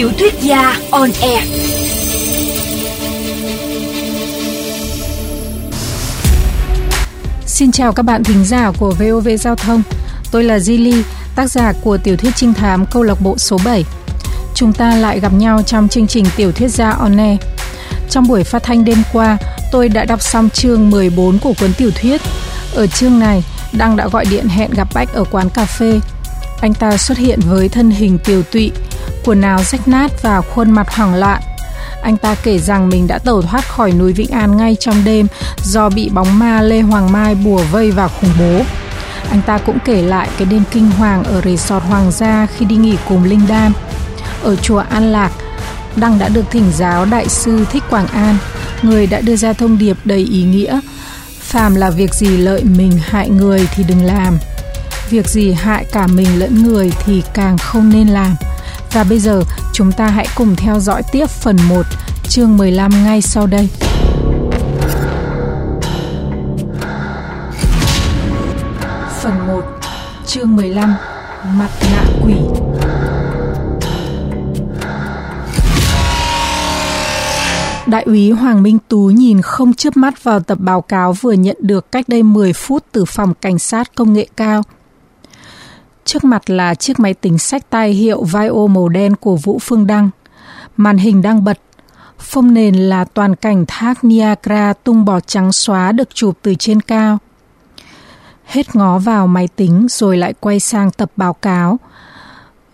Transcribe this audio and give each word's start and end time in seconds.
Tiểu 0.00 0.10
thuyết 0.18 0.34
gia 0.42 0.76
on 0.90 1.10
air. 1.22 1.44
Xin 7.46 7.72
chào 7.72 7.92
các 7.92 8.02
bạn 8.02 8.24
thính 8.24 8.44
giả 8.44 8.72
của 8.78 8.90
VOV 8.90 9.28
Giao 9.40 9.56
thông. 9.56 9.82
Tôi 10.30 10.44
là 10.44 10.58
Zili, 10.58 11.02
tác 11.36 11.50
giả 11.50 11.72
của 11.82 11.98
tiểu 11.98 12.16
thuyết 12.16 12.30
trinh 12.36 12.54
thám 12.54 12.86
câu 12.86 13.02
lạc 13.02 13.20
bộ 13.20 13.38
số 13.38 13.58
7. 13.64 13.84
Chúng 14.54 14.72
ta 14.72 14.96
lại 14.96 15.20
gặp 15.20 15.32
nhau 15.32 15.62
trong 15.62 15.88
chương 15.88 16.06
trình 16.06 16.24
tiểu 16.36 16.52
thuyết 16.52 16.68
gia 16.68 16.90
on 16.90 17.16
air. 17.16 17.38
Trong 18.10 18.28
buổi 18.28 18.44
phát 18.44 18.62
thanh 18.62 18.84
đêm 18.84 19.02
qua, 19.12 19.38
tôi 19.72 19.88
đã 19.88 20.04
đọc 20.04 20.22
xong 20.22 20.50
chương 20.50 20.90
14 20.90 21.38
của 21.38 21.52
cuốn 21.60 21.72
tiểu 21.72 21.90
thuyết. 22.00 22.20
Ở 22.74 22.86
chương 22.86 23.18
này, 23.18 23.44
Đăng 23.72 23.96
đã 23.96 24.08
gọi 24.08 24.24
điện 24.30 24.48
hẹn 24.48 24.70
gặp 24.70 24.88
Bách 24.94 25.12
ở 25.12 25.24
quán 25.30 25.50
cà 25.50 25.64
phê. 25.64 26.00
Anh 26.60 26.74
ta 26.74 26.96
xuất 26.96 27.18
hiện 27.18 27.40
với 27.40 27.68
thân 27.68 27.90
hình 27.90 28.18
tiều 28.24 28.42
tụy, 28.42 28.72
quần 29.24 29.42
áo 29.42 29.62
rách 29.62 29.88
nát 29.88 30.22
và 30.22 30.40
khuôn 30.40 30.70
mặt 30.70 30.94
hoảng 30.94 31.14
loạn. 31.14 31.40
Anh 32.02 32.16
ta 32.16 32.34
kể 32.34 32.58
rằng 32.58 32.88
mình 32.88 33.06
đã 33.06 33.18
tẩu 33.18 33.42
thoát 33.42 33.68
khỏi 33.68 33.92
núi 33.92 34.12
Vĩnh 34.12 34.30
An 34.30 34.56
ngay 34.56 34.76
trong 34.80 35.04
đêm 35.04 35.26
do 35.62 35.88
bị 35.88 36.08
bóng 36.08 36.38
ma 36.38 36.62
Lê 36.62 36.80
Hoàng 36.80 37.12
Mai 37.12 37.34
bùa 37.34 37.62
vây 37.70 37.90
và 37.90 38.08
khủng 38.08 38.30
bố. 38.38 38.60
Anh 39.30 39.40
ta 39.46 39.58
cũng 39.58 39.78
kể 39.84 40.02
lại 40.02 40.28
cái 40.38 40.46
đêm 40.50 40.62
kinh 40.70 40.90
hoàng 40.90 41.24
ở 41.24 41.40
resort 41.40 41.84
Hoàng 41.84 42.10
gia 42.10 42.46
khi 42.56 42.64
đi 42.64 42.76
nghỉ 42.76 42.96
cùng 43.08 43.24
Linh 43.24 43.40
Đan. 43.48 43.72
Ở 44.42 44.56
chùa 44.56 44.82
An 44.90 45.12
Lạc, 45.12 45.30
Đăng 45.96 46.18
đã 46.18 46.28
được 46.28 46.44
thỉnh 46.50 46.72
giáo 46.76 47.04
Đại 47.04 47.28
sư 47.28 47.64
Thích 47.72 47.82
Quảng 47.90 48.06
An, 48.06 48.36
người 48.82 49.06
đã 49.06 49.20
đưa 49.20 49.36
ra 49.36 49.52
thông 49.52 49.78
điệp 49.78 49.96
đầy 50.04 50.18
ý 50.18 50.42
nghĩa. 50.42 50.80
Phàm 51.40 51.74
là 51.74 51.90
việc 51.90 52.14
gì 52.14 52.36
lợi 52.36 52.64
mình 52.64 52.92
hại 53.02 53.28
người 53.28 53.68
thì 53.74 53.84
đừng 53.84 54.04
làm. 54.04 54.38
Việc 55.10 55.28
gì 55.28 55.52
hại 55.52 55.84
cả 55.92 56.06
mình 56.06 56.38
lẫn 56.38 56.62
người 56.62 56.92
thì 57.04 57.22
càng 57.34 57.58
không 57.58 57.90
nên 57.90 58.08
làm. 58.08 58.36
Và 58.92 59.04
bây 59.04 59.18
giờ 59.18 59.42
chúng 59.72 59.92
ta 59.92 60.06
hãy 60.06 60.26
cùng 60.34 60.56
theo 60.56 60.80
dõi 60.80 61.02
tiếp 61.12 61.26
phần 61.26 61.56
1, 61.68 61.86
chương 62.28 62.56
15 62.56 63.04
ngay 63.04 63.22
sau 63.22 63.46
đây. 63.46 63.68
Phần 69.22 69.46
1, 69.46 69.60
chương 70.26 70.56
15, 70.56 70.96
mặt 71.54 71.70
nạ 71.92 72.04
quỷ. 72.24 72.34
Đại 77.86 78.02
úy 78.02 78.30
Hoàng 78.30 78.62
Minh 78.62 78.78
Tú 78.88 78.98
nhìn 78.98 79.42
không 79.42 79.74
chớp 79.74 79.96
mắt 79.96 80.24
vào 80.24 80.40
tập 80.40 80.58
báo 80.60 80.80
cáo 80.80 81.12
vừa 81.12 81.32
nhận 81.32 81.56
được 81.60 81.92
cách 81.92 82.08
đây 82.08 82.22
10 82.22 82.52
phút 82.52 82.84
từ 82.92 83.04
phòng 83.04 83.34
cảnh 83.40 83.58
sát 83.58 83.94
công 83.94 84.12
nghệ 84.12 84.26
cao. 84.36 84.62
Trước 86.10 86.24
mặt 86.24 86.50
là 86.50 86.74
chiếc 86.74 87.00
máy 87.00 87.14
tính 87.14 87.38
sách 87.38 87.70
tay 87.70 87.90
hiệu 87.90 88.24
Vio 88.24 88.66
màu 88.66 88.88
đen 88.88 89.16
của 89.16 89.36
Vũ 89.36 89.58
Phương 89.58 89.86
Đăng. 89.86 90.10
Màn 90.76 90.98
hình 90.98 91.22
đang 91.22 91.44
bật. 91.44 91.60
Phông 92.18 92.54
nền 92.54 92.74
là 92.74 93.04
toàn 93.04 93.36
cảnh 93.36 93.64
thác 93.68 94.04
Niagara 94.04 94.72
tung 94.72 95.04
bọt 95.04 95.26
trắng 95.26 95.52
xóa 95.52 95.92
được 95.92 96.14
chụp 96.14 96.38
từ 96.42 96.54
trên 96.54 96.80
cao. 96.80 97.18
Hết 98.44 98.76
ngó 98.76 98.98
vào 98.98 99.26
máy 99.26 99.48
tính 99.56 99.86
rồi 99.90 100.16
lại 100.16 100.34
quay 100.40 100.60
sang 100.60 100.90
tập 100.90 101.10
báo 101.16 101.32
cáo. 101.32 101.78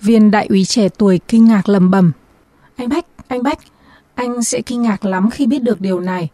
Viên 0.00 0.30
đại 0.30 0.46
úy 0.46 0.64
trẻ 0.64 0.88
tuổi 0.88 1.20
kinh 1.28 1.44
ngạc 1.44 1.68
lầm 1.68 1.90
bầm. 1.90 2.12
Anh 2.76 2.88
Bách, 2.88 3.06
anh 3.28 3.42
Bách, 3.42 3.58
anh 4.14 4.42
sẽ 4.42 4.60
kinh 4.60 4.82
ngạc 4.82 5.04
lắm 5.04 5.30
khi 5.30 5.46
biết 5.46 5.62
được 5.62 5.80
điều 5.80 6.00
này. 6.00 6.28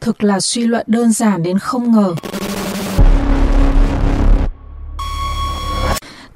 Thực 0.00 0.24
là 0.24 0.40
suy 0.40 0.66
luận 0.66 0.84
đơn 0.88 1.12
giản 1.12 1.42
đến 1.42 1.58
không 1.58 1.92
ngờ. 1.92 2.14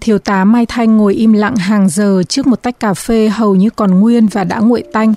Thiếu 0.08 0.18
tá 0.18 0.44
Mai 0.44 0.66
Thanh 0.66 0.96
ngồi 0.96 1.14
im 1.14 1.32
lặng 1.32 1.56
hàng 1.56 1.88
giờ 1.88 2.22
trước 2.28 2.46
một 2.46 2.62
tách 2.62 2.80
cà 2.80 2.94
phê 2.94 3.28
hầu 3.28 3.54
như 3.54 3.70
còn 3.70 4.00
nguyên 4.00 4.26
và 4.26 4.44
đã 4.44 4.58
nguội 4.58 4.82
tanh. 4.92 5.14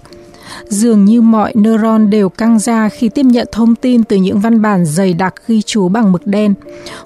Dường 0.67 1.05
như 1.05 1.21
mọi 1.21 1.53
neuron 1.55 2.09
đều 2.09 2.29
căng 2.29 2.59
ra 2.59 2.89
khi 2.89 3.09
tiếp 3.09 3.25
nhận 3.25 3.47
thông 3.51 3.75
tin 3.75 4.03
từ 4.03 4.15
những 4.15 4.39
văn 4.39 4.61
bản 4.61 4.85
dày 4.85 5.13
đặc 5.13 5.33
ghi 5.47 5.61
chú 5.61 5.89
bằng 5.89 6.11
mực 6.11 6.27
đen, 6.27 6.53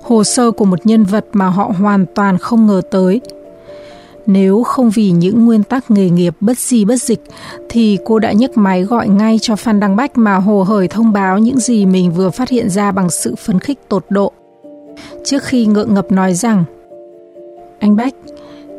hồ 0.01 0.23
sơ 0.23 0.51
của 0.51 0.65
một 0.65 0.79
nhân 0.83 1.03
vật 1.03 1.25
mà 1.33 1.47
họ 1.47 1.71
hoàn 1.79 2.05
toàn 2.15 2.37
không 2.37 2.67
ngờ 2.67 2.81
tới. 2.91 3.21
Nếu 4.25 4.63
không 4.63 4.89
vì 4.89 5.11
những 5.11 5.45
nguyên 5.45 5.63
tắc 5.63 5.91
nghề 5.91 6.09
nghiệp 6.09 6.35
bất 6.39 6.57
di 6.57 6.85
bất 6.85 7.01
dịch, 7.01 7.23
thì 7.69 7.97
cô 8.05 8.19
đã 8.19 8.31
nhấc 8.31 8.57
máy 8.57 8.83
gọi 8.83 9.07
ngay 9.07 9.39
cho 9.41 9.55
Phan 9.55 9.79
Đăng 9.79 9.95
Bách 9.95 10.17
mà 10.17 10.35
hồ 10.35 10.63
hởi 10.63 10.87
thông 10.87 11.13
báo 11.13 11.39
những 11.39 11.59
gì 11.59 11.85
mình 11.85 12.11
vừa 12.11 12.29
phát 12.29 12.49
hiện 12.49 12.69
ra 12.69 12.91
bằng 12.91 13.09
sự 13.09 13.35
phấn 13.35 13.59
khích 13.59 13.79
tột 13.89 14.05
độ. 14.09 14.31
Trước 15.25 15.43
khi 15.43 15.65
ngượng 15.65 15.93
ngập 15.93 16.11
nói 16.11 16.33
rằng 16.33 16.63
anh 17.79 17.95
Bách, 17.95 18.13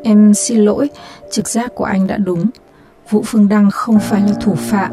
em 0.03 0.35
xin 0.35 0.59
lỗi, 0.59 0.91
trực 1.31 1.49
giác 1.49 1.75
của 1.75 1.85
anh 1.85 2.07
đã 2.07 2.17
đúng. 2.17 2.47
Vũ 3.11 3.23
Phương 3.27 3.49
Đăng 3.49 3.71
không 3.71 3.99
phải 3.99 4.21
là 4.21 4.33
thủ 4.41 4.55
phạm. 4.55 4.91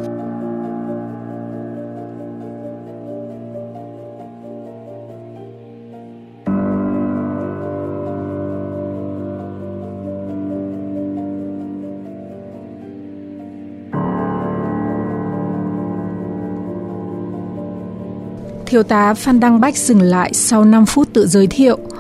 Thiếu 18.66 18.84
tá 18.84 19.14
Phan 19.14 19.40
Đăng 19.40 19.60
Bách 19.60 19.78
dừng 19.78 20.02
lại 20.02 20.34
sau 20.34 20.66
5 20.66 20.86
phút 20.86 21.08
tự 21.14 21.28
giới 21.28 21.48
thiệu– 21.48 21.78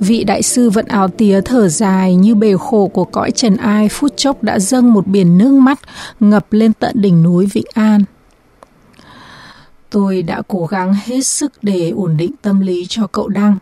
Vị 0.00 0.24
đại 0.24 0.42
sư 0.42 0.70
vận 0.70 0.86
áo 0.86 1.08
tía 1.08 1.40
thở 1.40 1.68
dài 1.68 2.14
như 2.14 2.34
bề 2.34 2.56
khổ 2.56 2.88
của 2.88 3.04
cõi 3.04 3.30
trần 3.30 3.56
ai 3.56 3.88
phút 3.88 4.16
chốc 4.16 4.42
đã 4.42 4.58
dâng 4.58 4.92
một 4.92 5.06
biển 5.06 5.38
nước 5.38 5.52
mắt 5.52 5.80
ngập 6.20 6.52
lên 6.52 6.72
tận 6.72 6.92
đỉnh 7.00 7.22
núi 7.22 7.46
Vĩnh 7.46 7.66
An. 7.74 8.04
Tôi 9.90 10.22
đã 10.22 10.42
cố 10.48 10.66
gắng 10.66 10.94
hết 11.04 11.26
sức 11.26 11.52
để 11.62 11.90
ổn 11.90 12.16
định 12.16 12.32
tâm 12.42 12.60
lý 12.60 12.86
cho 12.88 13.06
cậu 13.06 13.28
Đăng. 13.28 13.56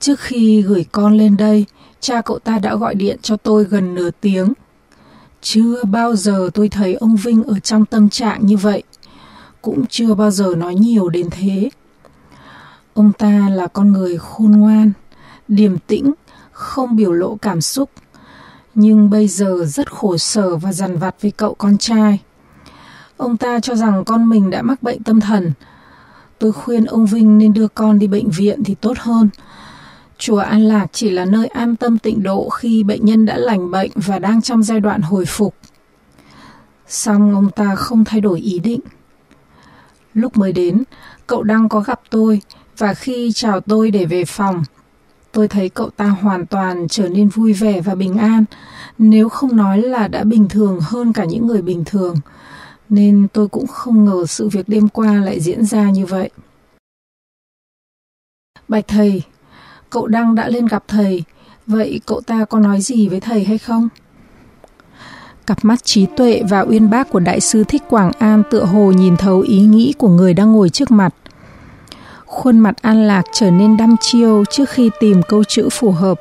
Trước 0.00 0.20
khi 0.20 0.62
gửi 0.62 0.84
con 0.92 1.16
lên 1.16 1.36
đây, 1.36 1.64
cha 2.00 2.20
cậu 2.20 2.38
ta 2.38 2.58
đã 2.58 2.76
gọi 2.76 2.94
điện 2.94 3.18
cho 3.22 3.36
tôi 3.36 3.64
gần 3.64 3.94
nửa 3.94 4.10
tiếng. 4.20 4.52
Chưa 5.42 5.84
bao 5.84 6.16
giờ 6.16 6.50
tôi 6.54 6.68
thấy 6.68 6.94
ông 6.94 7.16
Vinh 7.16 7.42
ở 7.42 7.58
trong 7.58 7.84
tâm 7.84 8.08
trạng 8.08 8.46
như 8.46 8.56
vậy. 8.56 8.82
Cũng 9.62 9.86
chưa 9.86 10.14
bao 10.14 10.30
giờ 10.30 10.54
nói 10.56 10.74
nhiều 10.74 11.08
đến 11.08 11.28
thế. 11.30 11.70
Ông 12.94 13.12
ta 13.12 13.48
là 13.52 13.66
con 13.66 13.92
người 13.92 14.18
khôn 14.18 14.50
ngoan, 14.50 14.92
điềm 15.48 15.78
tĩnh, 15.78 16.12
không 16.52 16.96
biểu 16.96 17.12
lộ 17.12 17.36
cảm 17.42 17.60
xúc. 17.60 17.90
Nhưng 18.74 19.10
bây 19.10 19.28
giờ 19.28 19.64
rất 19.66 19.92
khổ 19.92 20.16
sở 20.16 20.56
và 20.56 20.72
dằn 20.72 20.98
vặt 20.98 21.14
với 21.22 21.30
cậu 21.30 21.54
con 21.54 21.78
trai. 21.78 22.20
Ông 23.16 23.36
ta 23.36 23.60
cho 23.60 23.74
rằng 23.74 24.04
con 24.04 24.28
mình 24.28 24.50
đã 24.50 24.62
mắc 24.62 24.82
bệnh 24.82 25.02
tâm 25.02 25.20
thần. 25.20 25.52
Tôi 26.38 26.52
khuyên 26.52 26.84
ông 26.84 27.06
Vinh 27.06 27.38
nên 27.38 27.52
đưa 27.52 27.68
con 27.68 27.98
đi 27.98 28.06
bệnh 28.06 28.30
viện 28.30 28.64
thì 28.64 28.74
tốt 28.74 28.98
hơn. 28.98 29.28
Chùa 30.18 30.38
An 30.38 30.68
Lạc 30.68 30.86
chỉ 30.92 31.10
là 31.10 31.24
nơi 31.24 31.46
an 31.46 31.76
tâm 31.76 31.98
tịnh 31.98 32.22
độ 32.22 32.48
khi 32.48 32.82
bệnh 32.82 33.04
nhân 33.04 33.26
đã 33.26 33.36
lành 33.36 33.70
bệnh 33.70 33.90
và 33.94 34.18
đang 34.18 34.42
trong 34.42 34.62
giai 34.62 34.80
đoạn 34.80 35.02
hồi 35.02 35.24
phục. 35.26 35.54
Xong 36.86 37.34
ông 37.34 37.50
ta 37.50 37.74
không 37.74 38.04
thay 38.04 38.20
đổi 38.20 38.40
ý 38.40 38.58
định. 38.58 38.80
Lúc 40.14 40.36
mới 40.36 40.52
đến, 40.52 40.82
cậu 41.26 41.42
đang 41.42 41.68
có 41.68 41.80
gặp 41.80 42.00
tôi 42.10 42.40
và 42.78 42.94
khi 42.94 43.32
chào 43.32 43.60
tôi 43.60 43.90
để 43.90 44.04
về 44.04 44.24
phòng, 44.24 44.64
tôi 45.36 45.48
thấy 45.48 45.68
cậu 45.68 45.90
ta 45.90 46.06
hoàn 46.06 46.46
toàn 46.46 46.88
trở 46.88 47.08
nên 47.08 47.28
vui 47.28 47.52
vẻ 47.52 47.80
và 47.80 47.94
bình 47.94 48.18
an, 48.18 48.44
nếu 48.98 49.28
không 49.28 49.56
nói 49.56 49.82
là 49.82 50.08
đã 50.08 50.24
bình 50.24 50.48
thường 50.48 50.80
hơn 50.80 51.12
cả 51.12 51.24
những 51.24 51.46
người 51.46 51.62
bình 51.62 51.84
thường. 51.86 52.16
Nên 52.88 53.26
tôi 53.32 53.48
cũng 53.48 53.66
không 53.66 54.04
ngờ 54.04 54.24
sự 54.28 54.48
việc 54.48 54.68
đêm 54.68 54.88
qua 54.88 55.12
lại 55.12 55.40
diễn 55.40 55.64
ra 55.64 55.90
như 55.90 56.06
vậy. 56.06 56.30
Bạch 58.68 58.88
thầy, 58.88 59.22
cậu 59.90 60.06
Đăng 60.06 60.34
đã 60.34 60.48
lên 60.48 60.66
gặp 60.66 60.84
thầy, 60.88 61.24
vậy 61.66 62.00
cậu 62.06 62.20
ta 62.20 62.44
có 62.44 62.58
nói 62.58 62.80
gì 62.80 63.08
với 63.08 63.20
thầy 63.20 63.44
hay 63.44 63.58
không? 63.58 63.88
Cặp 65.46 65.64
mắt 65.64 65.84
trí 65.84 66.06
tuệ 66.06 66.42
và 66.50 66.60
uyên 66.60 66.90
bác 66.90 67.10
của 67.10 67.20
đại 67.20 67.40
sư 67.40 67.64
Thích 67.68 67.82
Quảng 67.88 68.12
An 68.18 68.42
tựa 68.50 68.64
hồ 68.64 68.92
nhìn 68.92 69.16
thấu 69.16 69.40
ý 69.40 69.60
nghĩ 69.60 69.94
của 69.98 70.08
người 70.08 70.34
đang 70.34 70.52
ngồi 70.52 70.68
trước 70.68 70.90
mặt 70.90 71.14
khuôn 72.36 72.58
mặt 72.58 72.74
An 72.82 73.06
Lạc 73.06 73.22
trở 73.32 73.50
nên 73.50 73.76
đăm 73.76 73.96
chiêu 74.00 74.44
trước 74.50 74.70
khi 74.70 74.90
tìm 75.00 75.22
câu 75.28 75.44
chữ 75.44 75.68
phù 75.72 75.90
hợp. 75.90 76.20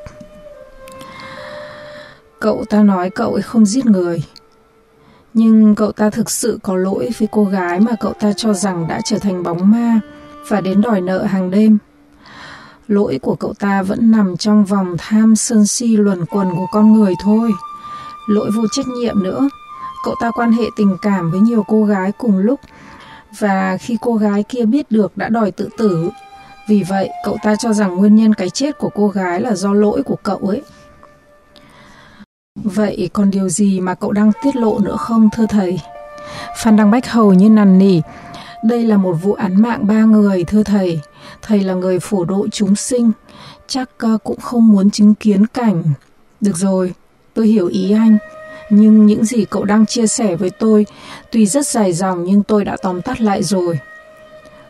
Cậu 2.39 2.65
ta 2.69 2.83
nói 2.83 3.09
cậu 3.09 3.33
ấy 3.33 3.41
không 3.41 3.65
giết 3.65 3.85
người. 3.85 4.23
Nhưng 5.33 5.75
cậu 5.75 5.91
ta 5.91 6.09
thực 6.09 6.31
sự 6.31 6.59
có 6.63 6.75
lỗi 6.75 7.09
với 7.19 7.27
cô 7.31 7.43
gái 7.43 7.79
mà 7.79 7.91
cậu 7.99 8.13
ta 8.13 8.33
cho 8.37 8.53
rằng 8.53 8.87
đã 8.87 9.01
trở 9.05 9.19
thành 9.19 9.43
bóng 9.43 9.71
ma 9.71 9.99
và 10.47 10.61
đến 10.61 10.81
đòi 10.81 11.01
nợ 11.01 11.23
hàng 11.23 11.51
đêm. 11.51 11.77
Lỗi 12.87 13.19
của 13.21 13.35
cậu 13.35 13.53
ta 13.59 13.83
vẫn 13.83 14.11
nằm 14.11 14.37
trong 14.37 14.65
vòng 14.65 14.95
tham 14.97 15.35
sân 15.35 15.67
si 15.67 15.97
luẩn 15.97 16.25
quẩn 16.25 16.55
của 16.55 16.67
con 16.71 16.93
người 16.93 17.13
thôi. 17.23 17.51
Lỗi 18.27 18.51
vô 18.55 18.63
trách 18.71 18.87
nhiệm 18.87 19.23
nữa. 19.23 19.49
Cậu 20.05 20.15
ta 20.21 20.31
quan 20.31 20.51
hệ 20.51 20.63
tình 20.75 20.97
cảm 21.01 21.31
với 21.31 21.39
nhiều 21.39 21.63
cô 21.67 21.85
gái 21.85 22.11
cùng 22.11 22.37
lúc 22.37 22.59
và 23.39 23.77
khi 23.77 23.97
cô 24.01 24.15
gái 24.15 24.43
kia 24.43 24.65
biết 24.65 24.91
được 24.91 25.17
đã 25.17 25.29
đòi 25.29 25.51
tự 25.51 25.69
tử. 25.77 26.09
Vì 26.67 26.83
vậy, 26.83 27.09
cậu 27.23 27.37
ta 27.43 27.55
cho 27.55 27.73
rằng 27.73 27.95
nguyên 27.95 28.15
nhân 28.15 28.33
cái 28.33 28.49
chết 28.49 28.77
của 28.77 28.89
cô 28.89 29.07
gái 29.07 29.41
là 29.41 29.55
do 29.55 29.73
lỗi 29.73 30.03
của 30.03 30.17
cậu 30.23 30.37
ấy. 30.37 30.61
Vậy 32.63 33.09
còn 33.13 33.31
điều 33.31 33.49
gì 33.49 33.79
mà 33.79 33.95
cậu 33.95 34.11
đang 34.11 34.31
tiết 34.43 34.55
lộ 34.55 34.79
nữa 34.79 34.95
không 34.97 35.29
thưa 35.33 35.45
thầy? 35.45 35.79
Phan 36.57 36.75
Đăng 36.75 36.91
Bách 36.91 37.07
hầu 37.11 37.33
như 37.33 37.49
nằn 37.49 37.77
nỉ. 37.77 38.01
Đây 38.63 38.83
là 38.83 38.97
một 38.97 39.13
vụ 39.13 39.33
án 39.33 39.61
mạng 39.61 39.87
ba 39.87 40.03
người 40.03 40.43
thưa 40.43 40.63
thầy. 40.63 40.99
Thầy 41.41 41.59
là 41.59 41.73
người 41.73 41.99
phổ 41.99 42.25
độ 42.25 42.47
chúng 42.51 42.75
sinh. 42.75 43.11
Chắc 43.67 43.89
ờ, 43.97 44.17
cũng 44.23 44.39
không 44.39 44.67
muốn 44.67 44.89
chứng 44.89 45.15
kiến 45.15 45.47
cảnh. 45.47 45.83
Được 46.41 46.57
rồi, 46.57 46.93
tôi 47.33 47.47
hiểu 47.47 47.67
ý 47.67 47.91
anh. 47.91 48.17
Nhưng 48.69 49.05
những 49.05 49.25
gì 49.25 49.45
cậu 49.45 49.63
đang 49.63 49.85
chia 49.85 50.07
sẻ 50.07 50.35
với 50.35 50.49
tôi 50.49 50.85
tuy 51.31 51.45
rất 51.45 51.67
dài 51.67 51.93
dòng 51.93 52.23
nhưng 52.23 52.43
tôi 52.43 52.65
đã 52.65 52.77
tóm 52.81 53.01
tắt 53.01 53.21
lại 53.21 53.43
rồi. 53.43 53.79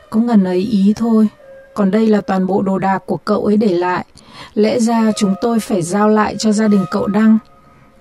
Có 0.09 0.19
ngần 0.19 0.43
ấy 0.43 0.57
ý 0.57 0.93
thôi. 0.95 1.27
Còn 1.73 1.91
đây 1.91 2.07
là 2.07 2.21
toàn 2.21 2.47
bộ 2.47 2.61
đồ 2.61 2.77
đạc 2.77 3.03
của 3.05 3.17
cậu 3.17 3.45
ấy 3.45 3.57
để 3.57 3.67
lại. 3.67 4.05
Lẽ 4.53 4.79
ra 4.79 5.11
chúng 5.15 5.35
tôi 5.41 5.59
phải 5.59 5.81
giao 5.81 6.09
lại 6.09 6.35
cho 6.39 6.51
gia 6.51 6.67
đình 6.67 6.85
cậu 6.91 7.07
Đăng. 7.07 7.37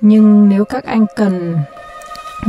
Nhưng 0.00 0.49
nếu 0.49 0.64
các 0.64 0.85
anh 0.85 1.06
cần... 1.17 1.58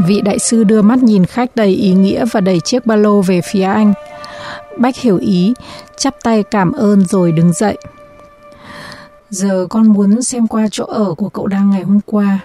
Vị 0.08 0.22
đại 0.22 0.40
sư 0.40 0.64
đưa 0.64 0.82
mắt 0.82 1.04
nhìn 1.04 1.26
khách 1.26 1.56
đầy 1.56 1.70
ý 1.70 1.94
nghĩa 1.94 2.26
và 2.32 2.42
đẩy 2.42 2.60
chiếc 2.60 2.86
ba 2.86 2.96
lô 2.96 3.22
về 3.22 3.42
phía 3.42 3.64
anh. 3.64 3.94
Bách 4.78 4.98
hiểu 4.98 5.18
ý, 5.18 5.54
chắp 5.98 6.16
tay 6.24 6.44
cảm 6.44 6.72
ơn 6.72 7.06
rồi 7.06 7.32
đứng 7.32 7.54
dậy. 7.54 7.78
Giờ 9.30 9.68
con 9.70 9.88
muốn 9.88 10.22
xem 10.22 10.48
qua 10.48 10.68
chỗ 10.72 10.86
ở 10.86 11.14
của 11.14 11.30
cậu 11.30 11.48
Đăng 11.48 11.70
ngày 11.70 11.84
hôm 11.84 12.00
qua. 12.06 12.40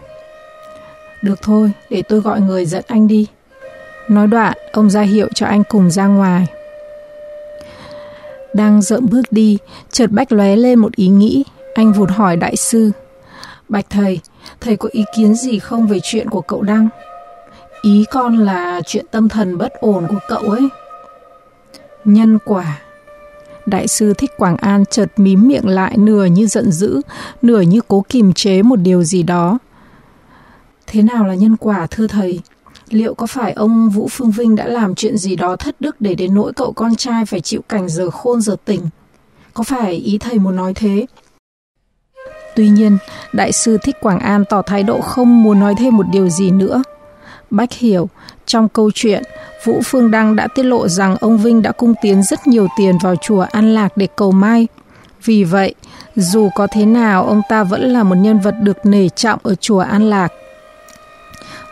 Được 1.22 1.42
thôi, 1.42 1.72
để 1.90 2.02
tôi 2.02 2.20
gọi 2.20 2.40
người 2.40 2.66
dẫn 2.66 2.84
anh 2.88 3.08
đi. 3.08 3.26
Nói 4.08 4.26
đoạn, 4.26 4.56
ông 4.72 4.90
ra 4.90 5.02
hiệu 5.02 5.28
cho 5.34 5.46
anh 5.46 5.62
cùng 5.68 5.90
ra 5.90 6.06
ngoài. 6.06 6.46
Đang 8.54 8.82
dợm 8.82 9.06
bước 9.10 9.22
đi, 9.30 9.58
chợt 9.90 10.10
Bách 10.10 10.32
lóe 10.32 10.56
lên 10.56 10.78
một 10.78 10.96
ý 10.96 11.08
nghĩ. 11.08 11.44
Anh 11.74 11.92
vụt 11.92 12.10
hỏi 12.10 12.36
đại 12.36 12.56
sư. 12.56 12.90
Bạch 13.68 13.86
thầy, 13.90 14.20
thầy 14.60 14.76
có 14.76 14.88
ý 14.92 15.04
kiến 15.16 15.34
gì 15.34 15.58
không 15.58 15.86
về 15.86 15.98
chuyện 16.02 16.30
của 16.30 16.40
cậu 16.40 16.62
Đăng? 16.62 16.88
Ý 17.82 18.04
con 18.10 18.38
là 18.38 18.80
chuyện 18.86 19.04
tâm 19.10 19.28
thần 19.28 19.58
bất 19.58 19.72
ổn 19.80 20.06
của 20.08 20.20
cậu 20.28 20.38
ấy. 20.38 20.68
Nhân 22.04 22.38
quả 22.44 22.80
Đại 23.66 23.88
sư 23.88 24.14
Thích 24.14 24.30
Quảng 24.36 24.56
An 24.56 24.84
chợt 24.90 25.06
mím 25.16 25.48
miệng 25.48 25.68
lại 25.68 25.96
nửa 25.96 26.24
như 26.24 26.46
giận 26.46 26.72
dữ, 26.72 27.00
nửa 27.42 27.60
như 27.60 27.80
cố 27.88 28.04
kìm 28.08 28.32
chế 28.32 28.62
một 28.62 28.76
điều 28.76 29.04
gì 29.04 29.22
đó. 29.22 29.58
Thế 30.92 31.02
nào 31.02 31.26
là 31.26 31.34
nhân 31.34 31.56
quả 31.56 31.86
thưa 31.90 32.06
thầy? 32.06 32.40
Liệu 32.88 33.14
có 33.14 33.26
phải 33.26 33.52
ông 33.52 33.90
Vũ 33.90 34.08
Phương 34.10 34.30
Vinh 34.30 34.56
đã 34.56 34.66
làm 34.66 34.94
chuyện 34.94 35.18
gì 35.18 35.36
đó 35.36 35.56
thất 35.56 35.80
đức 35.80 36.00
để 36.00 36.14
đến 36.14 36.34
nỗi 36.34 36.52
cậu 36.52 36.72
con 36.72 36.96
trai 36.96 37.26
phải 37.26 37.40
chịu 37.40 37.60
cảnh 37.68 37.88
giờ 37.88 38.10
khôn 38.10 38.40
giờ 38.40 38.56
tỉnh? 38.64 38.80
Có 39.54 39.64
phải 39.64 39.92
ý 39.92 40.18
thầy 40.18 40.38
muốn 40.38 40.56
nói 40.56 40.74
thế? 40.74 41.06
Tuy 42.56 42.68
nhiên, 42.68 42.98
Đại 43.32 43.52
sư 43.52 43.78
Thích 43.82 43.96
Quảng 44.00 44.18
An 44.18 44.44
tỏ 44.44 44.62
thái 44.62 44.82
độ 44.82 45.00
không 45.00 45.42
muốn 45.42 45.60
nói 45.60 45.74
thêm 45.78 45.96
một 45.96 46.06
điều 46.12 46.28
gì 46.28 46.50
nữa. 46.50 46.82
Bách 47.50 47.72
hiểu, 47.72 48.08
trong 48.46 48.68
câu 48.68 48.90
chuyện, 48.94 49.22
Vũ 49.64 49.80
Phương 49.84 50.10
Đăng 50.10 50.36
đã 50.36 50.46
tiết 50.54 50.62
lộ 50.62 50.88
rằng 50.88 51.16
ông 51.20 51.38
Vinh 51.38 51.62
đã 51.62 51.72
cung 51.72 51.94
tiến 52.02 52.22
rất 52.22 52.46
nhiều 52.46 52.68
tiền 52.78 52.98
vào 53.02 53.16
chùa 53.16 53.40
An 53.40 53.74
Lạc 53.74 53.96
để 53.96 54.08
cầu 54.16 54.32
may. 54.32 54.68
Vì 55.24 55.44
vậy, 55.44 55.74
dù 56.16 56.50
có 56.54 56.66
thế 56.66 56.86
nào, 56.86 57.26
ông 57.26 57.42
ta 57.48 57.64
vẫn 57.64 57.92
là 57.92 58.02
một 58.02 58.16
nhân 58.16 58.38
vật 58.38 58.54
được 58.62 58.86
nể 58.86 59.08
trọng 59.08 59.38
ở 59.42 59.54
chùa 59.54 59.80
An 59.80 60.10
Lạc. 60.10 60.32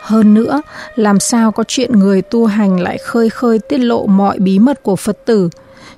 Hơn 0.09 0.33
nữa, 0.33 0.61
làm 0.95 1.19
sao 1.19 1.51
có 1.51 1.63
chuyện 1.67 1.91
người 1.91 2.21
tu 2.21 2.45
hành 2.45 2.79
lại 2.79 2.97
khơi 2.97 3.29
khơi 3.29 3.59
tiết 3.59 3.77
lộ 3.77 4.05
mọi 4.05 4.39
bí 4.39 4.59
mật 4.59 4.83
của 4.83 4.95
Phật 4.95 5.25
tử, 5.25 5.49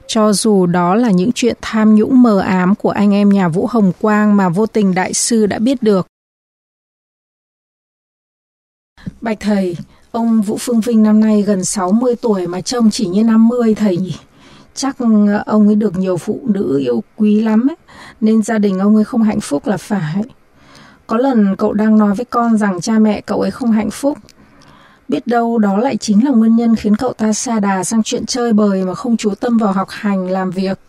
cho 0.07 0.33
dù 0.33 0.65
đó 0.65 0.95
là 0.95 1.11
những 1.11 1.31
chuyện 1.35 1.57
tham 1.61 1.95
nhũng 1.95 2.21
mờ 2.21 2.39
ám 2.39 2.75
của 2.75 2.89
anh 2.89 3.13
em 3.13 3.29
nhà 3.29 3.47
Vũ 3.47 3.67
Hồng 3.67 3.91
Quang 4.01 4.37
mà 4.37 4.49
vô 4.49 4.65
tình 4.65 4.93
đại 4.93 5.13
sư 5.13 5.45
đã 5.45 5.59
biết 5.59 5.83
được. 5.83 6.07
Bạch 9.21 9.37
thầy, 9.39 9.77
ông 10.11 10.41
Vũ 10.41 10.57
Phương 10.59 10.81
Vinh 10.81 11.03
năm 11.03 11.19
nay 11.19 11.41
gần 11.41 11.65
60 11.65 12.15
tuổi 12.21 12.47
mà 12.47 12.61
trông 12.61 12.91
chỉ 12.91 13.07
như 13.07 13.23
50 13.23 13.75
thầy 13.75 13.97
nhỉ? 13.97 14.15
Chắc 14.73 14.97
ông 15.45 15.67
ấy 15.67 15.75
được 15.75 15.97
nhiều 15.97 16.17
phụ 16.17 16.41
nữ 16.45 16.79
yêu 16.79 17.03
quý 17.17 17.41
lắm 17.41 17.67
ấy, 17.69 17.77
nên 18.21 18.43
gia 18.43 18.57
đình 18.57 18.79
ông 18.79 18.95
ấy 18.95 19.03
không 19.03 19.23
hạnh 19.23 19.39
phúc 19.39 19.67
là 19.67 19.77
phải. 19.77 20.23
Có 21.11 21.17
lần 21.17 21.55
cậu 21.55 21.73
đang 21.73 21.97
nói 21.97 22.15
với 22.15 22.25
con 22.25 22.57
rằng 22.57 22.81
cha 22.81 22.99
mẹ 22.99 23.21
cậu 23.21 23.41
ấy 23.41 23.51
không 23.51 23.71
hạnh 23.71 23.91
phúc. 23.91 24.17
Biết 25.07 25.27
đâu 25.27 25.57
đó 25.57 25.77
lại 25.77 25.97
chính 25.97 26.25
là 26.25 26.31
nguyên 26.31 26.55
nhân 26.55 26.75
khiến 26.75 26.95
cậu 26.95 27.13
ta 27.13 27.33
xa 27.33 27.59
đà 27.59 27.83
sang 27.83 28.03
chuyện 28.03 28.25
chơi 28.25 28.53
bời 28.53 28.83
mà 28.83 28.93
không 28.93 29.17
chú 29.17 29.35
tâm 29.39 29.57
vào 29.57 29.73
học 29.73 29.87
hành, 29.89 30.27
làm 30.27 30.51
việc. 30.51 30.79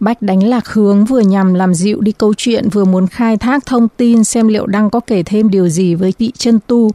Bách 0.00 0.22
đánh 0.22 0.48
lạc 0.48 0.68
hướng 0.68 1.04
vừa 1.04 1.20
nhằm 1.20 1.54
làm 1.54 1.74
dịu 1.74 2.00
đi 2.00 2.12
câu 2.12 2.34
chuyện 2.36 2.68
vừa 2.68 2.84
muốn 2.84 3.06
khai 3.06 3.36
thác 3.36 3.66
thông 3.66 3.88
tin 3.96 4.24
xem 4.24 4.48
liệu 4.48 4.66
đăng 4.66 4.90
có 4.90 5.00
kể 5.00 5.22
thêm 5.22 5.50
điều 5.50 5.68
gì 5.68 5.94
với 5.94 6.12
chị 6.12 6.32
chân 6.38 6.58
tu. 6.66 6.90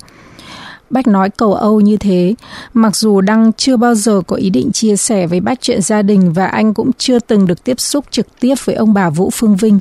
Bách 0.89 1.07
nói 1.07 1.29
cầu 1.29 1.53
Âu 1.53 1.81
như 1.81 1.97
thế, 1.97 2.35
mặc 2.73 2.95
dù 2.95 3.21
Đăng 3.21 3.53
chưa 3.53 3.77
bao 3.77 3.95
giờ 3.95 4.21
có 4.27 4.35
ý 4.35 4.49
định 4.49 4.71
chia 4.71 4.95
sẻ 4.95 5.27
với 5.27 5.39
Bách 5.39 5.61
chuyện 5.61 5.81
gia 5.81 6.01
đình 6.01 6.33
và 6.33 6.45
anh 6.45 6.73
cũng 6.73 6.91
chưa 6.97 7.19
từng 7.19 7.47
được 7.47 7.63
tiếp 7.63 7.79
xúc 7.79 8.05
trực 8.11 8.27
tiếp 8.39 8.55
với 8.65 8.75
ông 8.75 8.93
bà 8.93 9.09
Vũ 9.09 9.29
Phương 9.33 9.55
Vinh 9.55 9.79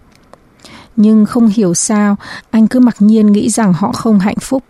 nhưng 0.96 1.26
không 1.26 1.48
hiểu 1.48 1.74
sao 1.74 2.16
anh 2.50 2.68
cứ 2.68 2.80
mặc 2.80 2.96
nhiên 2.98 3.26
nghĩ 3.26 3.50
rằng 3.50 3.72
họ 3.72 3.92
không 3.92 4.18
hạnh 4.18 4.38
phúc. 4.40 4.62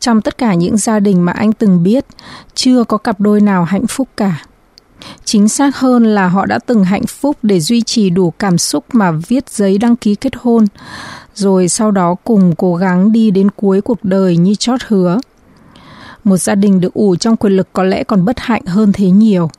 Trong 0.00 0.20
tất 0.20 0.38
cả 0.38 0.54
những 0.54 0.76
gia 0.76 1.00
đình 1.00 1.24
mà 1.24 1.32
anh 1.32 1.52
từng 1.52 1.82
biết, 1.82 2.06
chưa 2.54 2.84
có 2.84 2.98
cặp 2.98 3.20
đôi 3.20 3.40
nào 3.40 3.64
hạnh 3.64 3.86
phúc 3.86 4.08
cả. 4.16 4.42
Chính 5.24 5.48
xác 5.48 5.76
hơn 5.76 6.04
là 6.04 6.28
họ 6.28 6.46
đã 6.46 6.58
từng 6.66 6.84
hạnh 6.84 7.06
phúc 7.06 7.36
để 7.42 7.60
duy 7.60 7.82
trì 7.82 8.10
đủ 8.10 8.30
cảm 8.30 8.58
xúc 8.58 8.84
mà 8.92 9.10
viết 9.28 9.50
giấy 9.50 9.78
đăng 9.78 9.96
ký 9.96 10.14
kết 10.14 10.32
hôn, 10.36 10.66
rồi 11.34 11.68
sau 11.68 11.90
đó 11.90 12.14
cùng 12.24 12.54
cố 12.58 12.74
gắng 12.74 13.12
đi 13.12 13.30
đến 13.30 13.50
cuối 13.50 13.80
cuộc 13.80 14.04
đời 14.04 14.36
như 14.36 14.54
chót 14.54 14.80
hứa. 14.86 15.18
Một 16.24 16.36
gia 16.36 16.54
đình 16.54 16.80
được 16.80 16.94
ủ 16.94 17.16
trong 17.16 17.36
quyền 17.36 17.52
lực 17.52 17.68
có 17.72 17.82
lẽ 17.82 18.04
còn 18.04 18.24
bất 18.24 18.40
hạnh 18.40 18.64
hơn 18.66 18.92
thế 18.92 19.10
nhiều. 19.10 19.50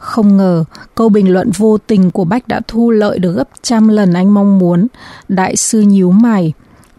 Không 0.00 0.36
ngờ, 0.36 0.64
câu 0.94 1.08
bình 1.08 1.32
luận 1.32 1.50
vô 1.50 1.78
tình 1.78 2.10
của 2.10 2.24
Bách 2.24 2.48
đã 2.48 2.60
thu 2.68 2.90
lợi 2.90 3.18
được 3.18 3.32
gấp 3.32 3.48
trăm 3.62 3.88
lần 3.88 4.12
anh 4.12 4.34
mong 4.34 4.58
muốn. 4.58 4.86
Đại 5.28 5.56
sư 5.56 5.80
nhíu 5.80 6.10
mày, 6.10 6.52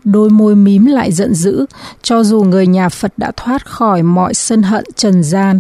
đôi 0.04 0.30
môi 0.30 0.56
mím 0.56 0.86
lại 0.86 1.12
giận 1.12 1.34
dữ, 1.34 1.66
cho 2.02 2.24
dù 2.24 2.44
người 2.44 2.68
nhà 2.68 2.90
Phật 2.90 3.14
đã 3.18 3.32
thoát 3.38 3.66
khỏi 3.66 4.04
mọi 4.04 4.34
sân 4.34 4.64
hận 4.64 4.84
trần 4.96 5.24
gian. 5.24 5.60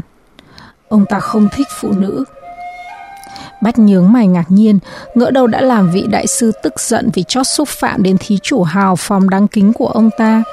Ông 0.90 1.06
ta 1.06 1.20
không 1.20 1.48
thích 1.56 1.68
phụ 1.80 1.92
nữ. 1.92 2.24
Bách 3.62 3.80
nhướng 3.80 4.12
mày 4.12 4.28
ngạc 4.28 4.52
nhiên, 4.52 4.80
ngỡ 5.16 5.32
đâu 5.32 5.48
đã 5.48 5.62
làm 5.62 5.92
vị 5.92 6.06
đại 6.10 6.28
sư 6.28 6.52
tức 6.64 6.80
giận 6.80 7.10
vì 7.14 7.24
chót 7.28 7.48
xúc 7.48 7.68
phạm 7.68 8.04
đến 8.04 8.18
thí 8.20 8.38
chủ 8.44 8.64
hào 8.64 8.96
phòng 8.96 9.30
đáng 9.30 9.48
kính 9.48 9.74
của 9.74 9.88
ông 9.88 10.10
ta. 10.18 10.44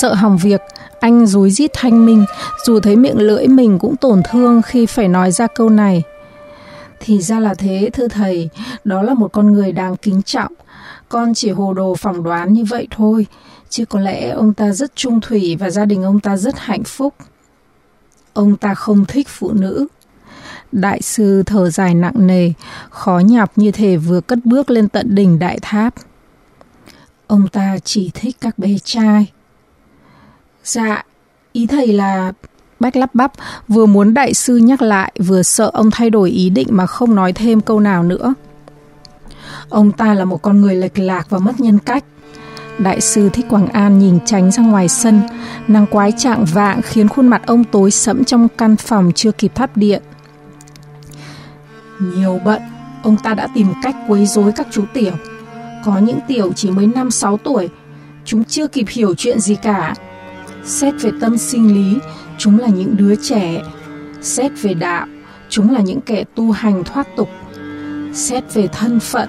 Sợ 0.00 0.14
hỏng 0.14 0.38
việc, 0.38 0.60
anh 1.00 1.26
rúi 1.26 1.50
rít 1.50 1.70
thanh 1.74 2.06
minh, 2.06 2.24
dù 2.66 2.80
thấy 2.80 2.96
miệng 2.96 3.18
lưỡi 3.18 3.48
mình 3.48 3.78
cũng 3.78 3.96
tổn 3.96 4.22
thương 4.30 4.62
khi 4.62 4.86
phải 4.86 5.08
nói 5.08 5.30
ra 5.30 5.46
câu 5.46 5.68
này. 5.68 6.02
Thì 7.00 7.22
ra 7.22 7.40
là 7.40 7.54
thế, 7.54 7.90
thưa 7.92 8.08
thầy, 8.08 8.48
đó 8.84 9.02
là 9.02 9.14
một 9.14 9.32
con 9.32 9.52
người 9.52 9.72
đáng 9.72 9.96
kính 9.96 10.22
trọng. 10.22 10.52
Con 11.08 11.34
chỉ 11.34 11.50
hồ 11.50 11.74
đồ 11.74 11.94
phỏng 11.94 12.22
đoán 12.22 12.52
như 12.52 12.64
vậy 12.64 12.88
thôi, 12.90 13.26
chứ 13.68 13.84
có 13.84 14.00
lẽ 14.00 14.30
ông 14.30 14.54
ta 14.54 14.72
rất 14.72 14.96
trung 14.96 15.20
thủy 15.20 15.56
và 15.60 15.70
gia 15.70 15.84
đình 15.84 16.02
ông 16.02 16.20
ta 16.20 16.36
rất 16.36 16.58
hạnh 16.58 16.84
phúc. 16.84 17.14
Ông 18.32 18.56
ta 18.56 18.74
không 18.74 19.04
thích 19.04 19.28
phụ 19.28 19.52
nữ. 19.52 19.86
Đại 20.72 21.02
sư 21.02 21.42
thở 21.46 21.70
dài 21.70 21.94
nặng 21.94 22.26
nề, 22.26 22.52
khó 22.90 23.18
nhọc 23.18 23.52
như 23.56 23.70
thể 23.70 23.96
vừa 23.96 24.20
cất 24.20 24.38
bước 24.44 24.70
lên 24.70 24.88
tận 24.88 25.14
đỉnh 25.14 25.38
đại 25.38 25.58
tháp. 25.62 25.94
Ông 27.26 27.48
ta 27.48 27.78
chỉ 27.84 28.10
thích 28.14 28.36
các 28.40 28.58
bé 28.58 28.76
trai. 28.84 29.26
Dạ, 30.64 31.04
ý 31.52 31.66
thầy 31.66 31.86
là... 31.86 32.32
Bách 32.80 32.96
lắp 32.96 33.14
bắp, 33.14 33.32
vừa 33.68 33.86
muốn 33.86 34.14
đại 34.14 34.34
sư 34.34 34.56
nhắc 34.56 34.82
lại, 34.82 35.12
vừa 35.18 35.42
sợ 35.42 35.70
ông 35.74 35.90
thay 35.90 36.10
đổi 36.10 36.30
ý 36.30 36.50
định 36.50 36.68
mà 36.70 36.86
không 36.86 37.14
nói 37.14 37.32
thêm 37.32 37.60
câu 37.60 37.80
nào 37.80 38.02
nữa. 38.02 38.34
Ông 39.68 39.92
ta 39.92 40.14
là 40.14 40.24
một 40.24 40.42
con 40.42 40.60
người 40.60 40.74
lệch 40.74 40.98
lạc 40.98 41.30
và 41.30 41.38
mất 41.38 41.60
nhân 41.60 41.78
cách. 41.78 42.04
Đại 42.78 43.00
sư 43.00 43.28
Thích 43.32 43.46
Quảng 43.48 43.68
An 43.68 43.98
nhìn 43.98 44.18
tránh 44.26 44.50
ra 44.50 44.62
ngoài 44.62 44.88
sân, 44.88 45.22
năng 45.68 45.86
quái 45.86 46.12
trạng 46.12 46.44
vạng 46.44 46.82
khiến 46.82 47.08
khuôn 47.08 47.28
mặt 47.28 47.42
ông 47.46 47.64
tối 47.64 47.90
sẫm 47.90 48.24
trong 48.24 48.48
căn 48.58 48.76
phòng 48.76 49.12
chưa 49.14 49.32
kịp 49.32 49.52
thắp 49.54 49.76
điện. 49.76 50.02
Nhiều 52.00 52.40
bận, 52.44 52.62
ông 53.02 53.16
ta 53.16 53.34
đã 53.34 53.48
tìm 53.54 53.66
cách 53.82 53.96
quấy 54.08 54.26
rối 54.26 54.52
các 54.52 54.66
chú 54.70 54.84
tiểu. 54.94 55.12
Có 55.84 55.98
những 55.98 56.18
tiểu 56.28 56.52
chỉ 56.52 56.70
mới 56.70 56.86
5-6 56.86 57.36
tuổi, 57.36 57.68
chúng 58.24 58.44
chưa 58.44 58.66
kịp 58.66 58.86
hiểu 58.88 59.14
chuyện 59.14 59.40
gì 59.40 59.54
cả, 59.54 59.94
Xét 60.64 60.94
về 61.00 61.10
tâm 61.20 61.38
sinh 61.38 61.74
lý, 61.74 61.98
chúng 62.38 62.58
là 62.58 62.68
những 62.68 62.96
đứa 62.96 63.14
trẻ. 63.16 63.62
Xét 64.20 64.52
về 64.62 64.74
đạo, 64.74 65.06
chúng 65.48 65.70
là 65.70 65.80
những 65.80 66.00
kẻ 66.00 66.24
tu 66.34 66.50
hành 66.50 66.84
thoát 66.84 67.16
tục. 67.16 67.28
Xét 68.14 68.54
về 68.54 68.66
thân 68.66 69.00
phận, 69.00 69.28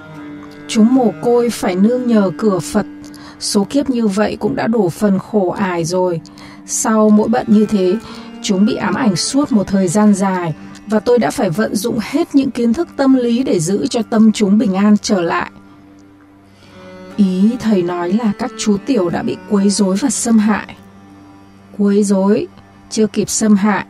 chúng 0.68 0.96
mồ 0.96 1.14
côi 1.22 1.50
phải 1.50 1.76
nương 1.76 2.08
nhờ 2.08 2.32
cửa 2.38 2.60
Phật. 2.60 2.86
Số 3.40 3.68
kiếp 3.70 3.90
như 3.90 4.08
vậy 4.08 4.38
cũng 4.40 4.56
đã 4.56 4.68
đổ 4.68 4.90
phần 4.90 5.20
khổ 5.20 5.50
ải 5.50 5.86
rồi. 5.86 6.22
Sau 6.66 7.10
mỗi 7.10 7.28
bận 7.28 7.46
như 7.50 7.66
thế, 7.66 7.96
chúng 8.42 8.66
bị 8.66 8.76
ám 8.76 8.94
ảnh 8.94 9.16
suốt 9.16 9.52
một 9.52 9.68
thời 9.68 9.88
gian 9.88 10.14
dài 10.14 10.54
và 10.88 11.00
tôi 11.00 11.20
đã 11.20 11.32
phải 11.32 11.50
vận 11.50 11.76
dụng 11.76 12.00
hết 12.02 12.36
những 12.36 12.52
kiến 12.52 12.74
thức 12.74 12.88
tâm 12.98 13.16
lý 13.16 13.44
để 13.44 13.60
giữ 13.60 13.88
cho 13.88 14.02
tâm 14.02 14.32
chúng 14.32 14.58
bình 14.58 14.74
an 14.74 14.96
trở 15.02 15.22
lại. 15.22 15.52
Ý 17.18 17.52
thầy 17.60 17.82
nói 17.82 18.14
là 18.14 18.32
các 18.40 18.52
chú 18.60 18.78
tiểu 18.86 19.10
đã 19.10 19.24
bị 19.24 19.38
quấy 19.50 19.70
rối 19.70 19.96
và 19.96 20.10
xâm 20.10 20.40
hại. 20.40 20.76
Quấy 21.82 22.04
rối, 22.04 22.48
chưa 22.90 23.08
kịp 23.08 23.30
xâm 23.30 23.56
hại, 23.56 23.86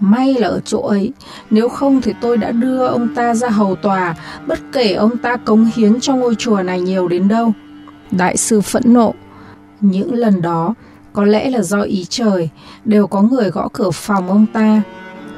may 0.00 0.34
là 0.34 0.48
ở 0.48 0.60
chỗ 0.64 0.80
ấy, 0.80 1.12
nếu 1.50 1.68
không 1.68 2.00
thì 2.02 2.12
tôi 2.20 2.36
đã 2.36 2.50
đưa 2.50 2.86
ông 2.86 3.14
ta 3.14 3.34
ra 3.34 3.48
hầu 3.48 3.76
tòa, 3.76 4.14
bất 4.46 4.58
kể 4.72 4.92
ông 4.92 5.16
ta 5.18 5.36
cống 5.36 5.70
hiến 5.74 6.00
cho 6.00 6.16
ngôi 6.16 6.34
chùa 6.34 6.62
này 6.62 6.80
nhiều 6.80 7.08
đến 7.08 7.28
đâu. 7.28 7.52
Đại 8.10 8.36
sư 8.36 8.60
phẫn 8.60 8.82
nộ. 8.86 9.14
Những 9.80 10.14
lần 10.14 10.42
đó, 10.42 10.74
có 11.12 11.24
lẽ 11.24 11.50
là 11.50 11.62
do 11.62 11.80
ý 11.80 12.04
trời, 12.08 12.48
đều 12.84 13.06
có 13.06 13.22
người 13.22 13.50
gõ 13.50 13.68
cửa 13.72 13.90
phòng 13.90 14.28
ông 14.28 14.46
ta. 14.52 14.82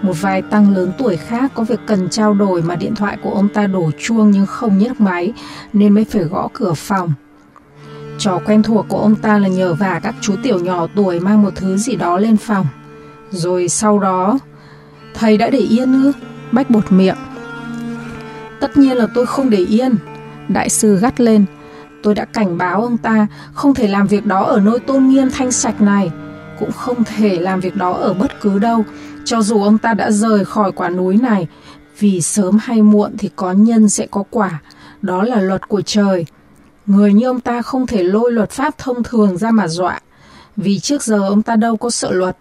Một 0.03 0.15
vài 0.21 0.43
tăng 0.43 0.75
lớn 0.75 0.93
tuổi 0.99 1.17
khác 1.17 1.53
có 1.55 1.65
việc 1.65 1.81
cần 1.87 2.09
trao 2.11 2.35
đổi 2.35 2.63
mà 2.63 2.77
điện 2.77 2.95
thoại 2.95 3.19
của 3.23 3.31
ông 3.31 3.49
ta 3.49 3.67
đổ 3.67 3.91
chuông 3.99 4.31
nhưng 4.31 4.47
không 4.47 4.79
nhấc 4.79 5.01
máy, 5.01 5.33
nên 5.73 5.95
mới 5.95 6.05
phải 6.05 6.23
gõ 6.23 6.49
cửa 6.53 6.73
phòng. 6.75 7.13
Trò 8.19 8.41
quen 8.45 8.63
thuộc 8.63 8.87
của 8.89 8.99
ông 8.99 9.15
ta 9.15 9.39
là 9.39 9.49
nhờ 9.49 9.75
vả 9.75 10.01
các 10.03 10.15
chú 10.21 10.35
tiểu 10.43 10.59
nhỏ 10.59 10.87
tuổi 10.97 11.21
mang 11.21 11.43
một 11.43 11.51
thứ 11.55 11.77
gì 11.77 11.97
đó 11.97 12.19
lên 12.19 12.37
phòng. 12.37 12.67
Rồi 13.31 13.69
sau 13.69 13.99
đó, 13.99 14.39
thầy 15.15 15.39
đã 15.39 15.51
để 15.51 15.59
yên 15.59 16.03
ư? 16.03 16.13
Bách 16.53 16.71
bột 16.71 16.93
miệng. 16.93 17.17
Tất 18.61 18.77
nhiên 18.77 18.97
là 18.97 19.07
tôi 19.15 19.27
không 19.27 19.51
để 19.51 19.59
yên. 19.59 19.97
Đại 20.49 20.69
sư 20.69 20.97
gắt 20.97 21.21
lên. 21.21 21.45
Tôi 22.03 22.15
đã 22.15 22.25
cảnh 22.25 22.59
báo 22.59 22.83
ông 22.83 22.99
ta 22.99 23.27
không 23.53 23.75
thể 23.75 23.89
làm 23.89 24.07
việc 24.07 24.27
đó 24.27 24.43
ở 24.45 24.61
nơi 24.61 24.79
tôn 24.79 25.09
nghiêm 25.09 25.31
thanh 25.31 25.53
sạch 25.53 25.81
này. 25.81 26.11
Cũng 26.59 26.73
không 26.73 27.05
thể 27.05 27.39
làm 27.39 27.61
việc 27.61 27.77
đó 27.77 27.93
ở 27.93 28.15
bất 28.15 28.41
cứ 28.41 28.59
đâu, 28.59 28.85
cho 29.25 29.43
dù 29.43 29.63
ông 29.63 29.79
ta 29.79 29.95
đã 29.95 30.11
rời 30.11 30.45
khỏi 30.45 30.73
quả 30.73 30.89
núi 30.89 31.17
này. 31.17 31.49
Vì 31.99 32.21
sớm 32.21 32.59
hay 32.63 32.83
muộn 32.83 33.13
thì 33.19 33.31
có 33.37 33.53
nhân 33.53 33.89
sẽ 33.89 34.07
có 34.11 34.25
quả. 34.31 34.61
Đó 35.03 35.23
là 35.23 35.41
luật 35.41 35.69
của 35.69 35.83
trời. 35.83 36.27
Người 36.89 37.13
như 37.13 37.27
ông 37.27 37.41
ta 37.41 37.63
không 37.63 37.87
thể 37.87 38.03
lôi 38.03 38.33
luật 38.33 38.51
pháp 38.51 38.79
thông 38.79 39.03
thường 39.03 39.37
ra 39.37 39.51
mà 39.51 39.69
dọa, 39.69 40.01
vì 40.57 40.79
trước 40.79 41.03
giờ 41.03 41.29
ông 41.29 41.43
ta 41.43 41.57
đâu 41.57 41.77
có 41.77 41.91
sợ 41.91 42.11
luật. 42.11 42.37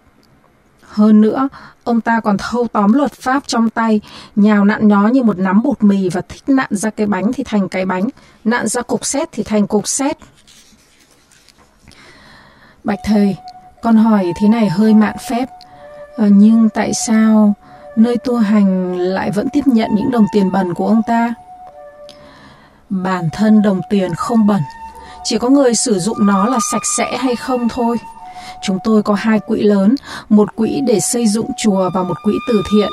Hơn 0.81 1.21
nữa, 1.21 1.49
ông 1.83 2.01
ta 2.01 2.19
còn 2.19 2.37
thâu 2.37 2.67
tóm 2.73 2.93
luật 2.93 3.13
pháp 3.13 3.43
trong 3.47 3.69
tay, 3.69 4.01
nhào 4.35 4.65
nặn 4.65 4.87
nhó 4.87 5.07
như 5.07 5.23
một 5.23 5.37
nắm 5.37 5.63
bột 5.63 5.83
mì 5.83 6.09
và 6.09 6.21
thích 6.29 6.43
nặn 6.47 6.67
ra 6.69 6.89
cái 6.89 7.07
bánh 7.07 7.33
thì 7.33 7.43
thành 7.43 7.69
cái 7.69 7.85
bánh, 7.85 8.07
nặn 8.43 8.67
ra 8.67 8.81
cục 8.81 9.05
xét 9.05 9.29
thì 9.31 9.43
thành 9.43 9.67
cục 9.67 9.87
xét. 9.87 10.17
Bạch 12.83 12.99
thầy, 13.05 13.35
con 13.81 13.95
hỏi 13.95 14.33
thế 14.41 14.47
này 14.47 14.69
hơi 14.69 14.93
mạn 14.93 15.15
phép, 15.29 15.45
à, 16.17 16.27
nhưng 16.31 16.69
tại 16.69 16.91
sao 17.07 17.53
nơi 17.95 18.17
tu 18.17 18.37
hành 18.37 18.97
lại 18.97 19.31
vẫn 19.31 19.47
tiếp 19.53 19.67
nhận 19.67 19.89
những 19.95 20.11
đồng 20.11 20.25
tiền 20.33 20.51
bẩn 20.51 20.73
của 20.73 20.87
ông 20.87 21.01
ta? 21.07 21.33
Bản 22.89 23.29
thân 23.34 23.62
đồng 23.62 23.82
tiền 23.89 24.15
không 24.15 24.48
bẩn, 24.48 24.62
chỉ 25.24 25.38
có 25.38 25.50
người 25.50 25.75
sử 25.75 26.00
dụng 26.00 26.25
nó 26.25 26.46
là 26.46 26.58
sạch 26.72 26.82
sẽ 26.98 27.17
hay 27.17 27.36
không 27.36 27.70
thôi. 27.70 27.98
Chúng 28.63 28.79
tôi 28.84 29.03
có 29.03 29.13
hai 29.13 29.39
quỹ 29.39 29.62
lớn, 29.62 29.96
một 30.29 30.56
quỹ 30.56 30.82
để 30.88 31.00
xây 31.00 31.27
dựng 31.27 31.46
chùa 31.58 31.89
và 31.94 32.03
một 32.03 32.17
quỹ 32.24 32.34
từ 32.48 32.62
thiện. 32.72 32.89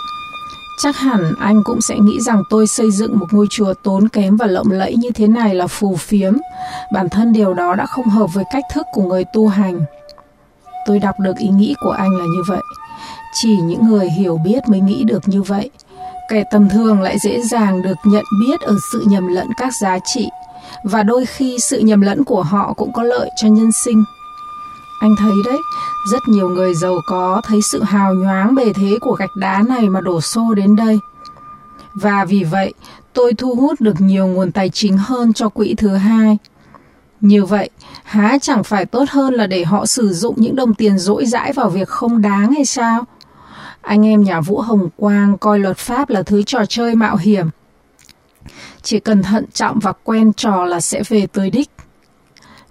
Chắc 0.83 0.97
hẳn 0.97 1.35
anh 1.41 1.63
cũng 1.65 1.81
sẽ 1.81 1.99
nghĩ 1.99 2.21
rằng 2.21 2.43
tôi 2.51 2.67
xây 2.67 2.91
dựng 2.91 3.19
một 3.19 3.27
ngôi 3.31 3.47
chùa 3.51 3.75
tốn 3.83 4.09
kém 4.09 4.37
và 4.37 4.47
lộng 4.47 4.71
lẫy 4.71 4.97
như 4.97 5.11
thế 5.11 5.27
này 5.27 5.55
là 5.55 5.67
phù 5.67 5.97
phiếm. 5.97 6.35
Bản 6.93 7.09
thân 7.09 7.33
điều 7.33 7.55
đó 7.55 7.75
đã 7.75 7.87
không 7.87 8.09
hợp 8.09 8.35
với 8.35 8.45
cách 8.53 8.65
thức 8.73 8.87
của 8.93 9.03
người 9.03 9.25
tu 9.25 9.49
hành. 9.49 9.81
Tôi 10.87 10.99
đọc 10.99 11.21
được 11.21 11.37
ý 11.37 11.49
nghĩ 11.49 11.75
của 11.81 11.91
anh 11.91 12.17
là 12.17 12.25
như 12.25 12.43
vậy. 12.47 12.63
Chỉ 13.33 13.57
những 13.57 13.87
người 13.87 14.11
hiểu 14.11 14.41
biết 14.45 14.69
mới 14.69 14.81
nghĩ 14.81 15.05
được 15.05 15.29
như 15.29 15.43
vậy. 15.43 15.71
Kẻ 16.29 16.45
tầm 16.51 16.69
thường 16.69 17.01
lại 17.03 17.19
dễ 17.19 17.43
dàng 17.43 17.83
được 17.83 17.97
nhận 18.05 18.25
biết 18.41 18.61
ở 18.61 18.77
sự 18.93 19.05
nhầm 19.07 19.27
lẫn 19.27 19.49
các 19.57 19.73
giá 19.81 19.99
trị 19.99 20.29
và 20.85 21.03
đôi 21.03 21.27
khi 21.27 21.59
sự 21.59 21.79
nhầm 21.79 22.01
lẫn 22.01 22.25
của 22.25 22.43
họ 22.43 22.73
cũng 22.73 22.93
có 22.93 23.03
lợi 23.03 23.31
cho 23.37 23.49
nhân 23.49 23.73
sinh. 23.85 24.05
Anh 25.01 25.15
thấy 25.19 25.33
đấy, 25.45 25.59
rất 26.11 26.29
nhiều 26.29 26.49
người 26.49 26.75
giàu 26.75 26.97
có 27.07 27.43
thấy 27.45 27.61
sự 27.73 27.83
hào 27.83 28.15
nhoáng 28.15 28.55
bề 28.55 28.73
thế 28.73 28.99
của 29.01 29.13
gạch 29.13 29.37
đá 29.37 29.63
này 29.69 29.89
mà 29.89 30.01
đổ 30.01 30.21
xô 30.21 30.55
đến 30.55 30.77
đây. 30.77 30.99
Và 31.95 32.25
vì 32.25 32.45
vậy, 32.45 32.75
tôi 33.13 33.35
thu 33.35 33.55
hút 33.55 33.81
được 33.81 34.01
nhiều 34.01 34.27
nguồn 34.27 34.53
tài 34.53 34.69
chính 34.69 34.97
hơn 34.99 35.33
cho 35.33 35.49
quỹ 35.49 35.75
thứ 35.75 35.89
hai. 35.89 36.39
Như 37.21 37.45
vậy, 37.45 37.71
há 38.05 38.39
chẳng 38.43 38.65
phải 38.65 38.87
tốt 38.87 39.05
hơn 39.11 39.35
là 39.35 39.47
để 39.47 39.65
họ 39.65 39.87
sử 39.87 40.13
dụng 40.13 40.35
những 40.39 40.57
đồng 40.57 40.75
tiền 40.75 40.99
dỗi 40.99 41.27
dãi 41.27 41.53
vào 41.53 41.71
việc 41.71 41.89
không 41.89 42.23
đáng 42.23 42.53
hay 42.53 42.65
sao? 42.65 43.05
Anh 43.85 44.07
em 44.07 44.23
nhà 44.23 44.41
Vũ 44.41 44.61
Hồng 44.61 44.89
Quang 44.97 45.39
coi 45.39 45.59
luật 45.59 45.77
pháp 45.77 46.11
là 46.11 46.23
thứ 46.23 46.43
trò 46.43 46.67
chơi 46.69 46.95
mạo 46.95 47.17
hiểm. 47.17 47.47
Chỉ 48.83 49.01
cần 49.01 49.23
thận 49.23 49.45
trọng 49.53 49.79
và 49.79 49.93
quen 50.05 50.33
trò 50.33 50.65
là 50.65 50.81
sẽ 50.81 51.03
về 51.09 51.27
tới 51.27 51.51
đích. 51.51 51.71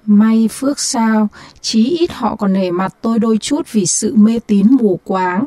May 0.06 0.50
phước 0.52 0.80
sao, 0.80 1.28
chí 1.62 1.98
ít 1.98 2.12
họ 2.12 2.36
còn 2.36 2.54
nể 2.54 2.72
mặt 2.72 2.96
tôi 3.02 3.20
đôi 3.20 3.38
chút 3.38 3.62
vì 3.72 3.86
sự 3.86 4.16
mê 4.16 4.40
tín 4.48 4.68
mù 4.80 5.00
quáng. 5.04 5.46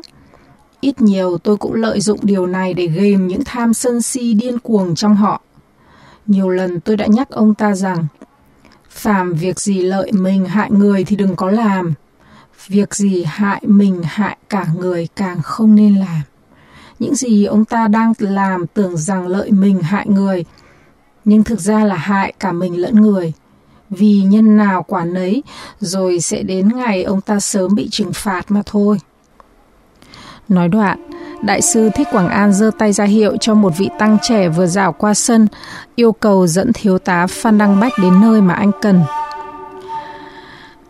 Ít 0.81 1.01
nhiều 1.01 1.37
tôi 1.37 1.57
cũng 1.57 1.73
lợi 1.73 2.01
dụng 2.01 2.19
điều 2.23 2.47
này 2.47 2.73
để 2.73 2.87
ghềm 2.87 3.27
những 3.27 3.43
tham 3.45 3.73
sân 3.73 4.01
si 4.01 4.33
điên 4.33 4.59
cuồng 4.59 4.95
trong 4.95 5.15
họ. 5.15 5.41
Nhiều 6.25 6.49
lần 6.49 6.79
tôi 6.79 6.97
đã 6.97 7.05
nhắc 7.05 7.29
ông 7.29 7.53
ta 7.53 7.75
rằng, 7.75 8.07
phàm 8.89 9.33
việc 9.33 9.59
gì 9.59 9.81
lợi 9.81 10.11
mình 10.11 10.45
hại 10.45 10.71
người 10.71 11.03
thì 11.03 11.15
đừng 11.15 11.35
có 11.35 11.51
làm. 11.51 11.93
Việc 12.67 12.95
gì 12.95 13.23
hại 13.23 13.61
mình 13.65 14.01
hại 14.03 14.37
cả 14.49 14.65
người 14.77 15.07
càng 15.15 15.41
không 15.41 15.75
nên 15.75 15.95
làm. 15.95 16.21
Những 16.99 17.15
gì 17.15 17.45
ông 17.45 17.65
ta 17.65 17.87
đang 17.87 18.13
làm 18.19 18.67
tưởng 18.67 18.97
rằng 18.97 19.27
lợi 19.27 19.51
mình 19.51 19.81
hại 19.81 20.07
người, 20.07 20.45
nhưng 21.25 21.43
thực 21.43 21.59
ra 21.59 21.83
là 21.83 21.95
hại 21.95 22.33
cả 22.39 22.51
mình 22.51 22.81
lẫn 22.81 23.01
người 23.01 23.33
vì 23.89 24.21
nhân 24.21 24.57
nào 24.57 24.83
quả 24.83 25.05
nấy, 25.05 25.43
rồi 25.79 26.19
sẽ 26.19 26.43
đến 26.43 26.69
ngày 26.75 27.03
ông 27.03 27.21
ta 27.21 27.39
sớm 27.39 27.75
bị 27.75 27.87
trừng 27.91 28.13
phạt 28.13 28.51
mà 28.51 28.61
thôi. 28.65 28.97
Nói 30.49 30.67
đoạn, 30.67 31.09
Đại 31.41 31.61
sư 31.61 31.89
Thích 31.95 32.07
Quảng 32.11 32.27
An 32.27 32.53
giơ 32.53 32.71
tay 32.77 32.93
ra 32.93 33.03
hiệu 33.03 33.37
cho 33.37 33.53
một 33.53 33.73
vị 33.77 33.89
tăng 33.99 34.17
trẻ 34.21 34.49
vừa 34.49 34.65
rảo 34.65 34.93
qua 34.93 35.13
sân, 35.13 35.47
yêu 35.95 36.11
cầu 36.11 36.47
dẫn 36.47 36.71
thiếu 36.73 36.99
tá 36.99 37.27
Phan 37.27 37.57
Đăng 37.57 37.79
Bách 37.79 37.93
đến 38.01 38.21
nơi 38.21 38.41
mà 38.41 38.53
anh 38.53 38.71
cần. 38.81 39.01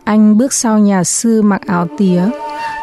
Anh 0.07 0.37
bước 0.37 0.53
sau 0.53 0.79
nhà 0.79 1.03
sư 1.03 1.41
mặc 1.41 1.61
áo 1.67 1.87
tía, 1.97 2.23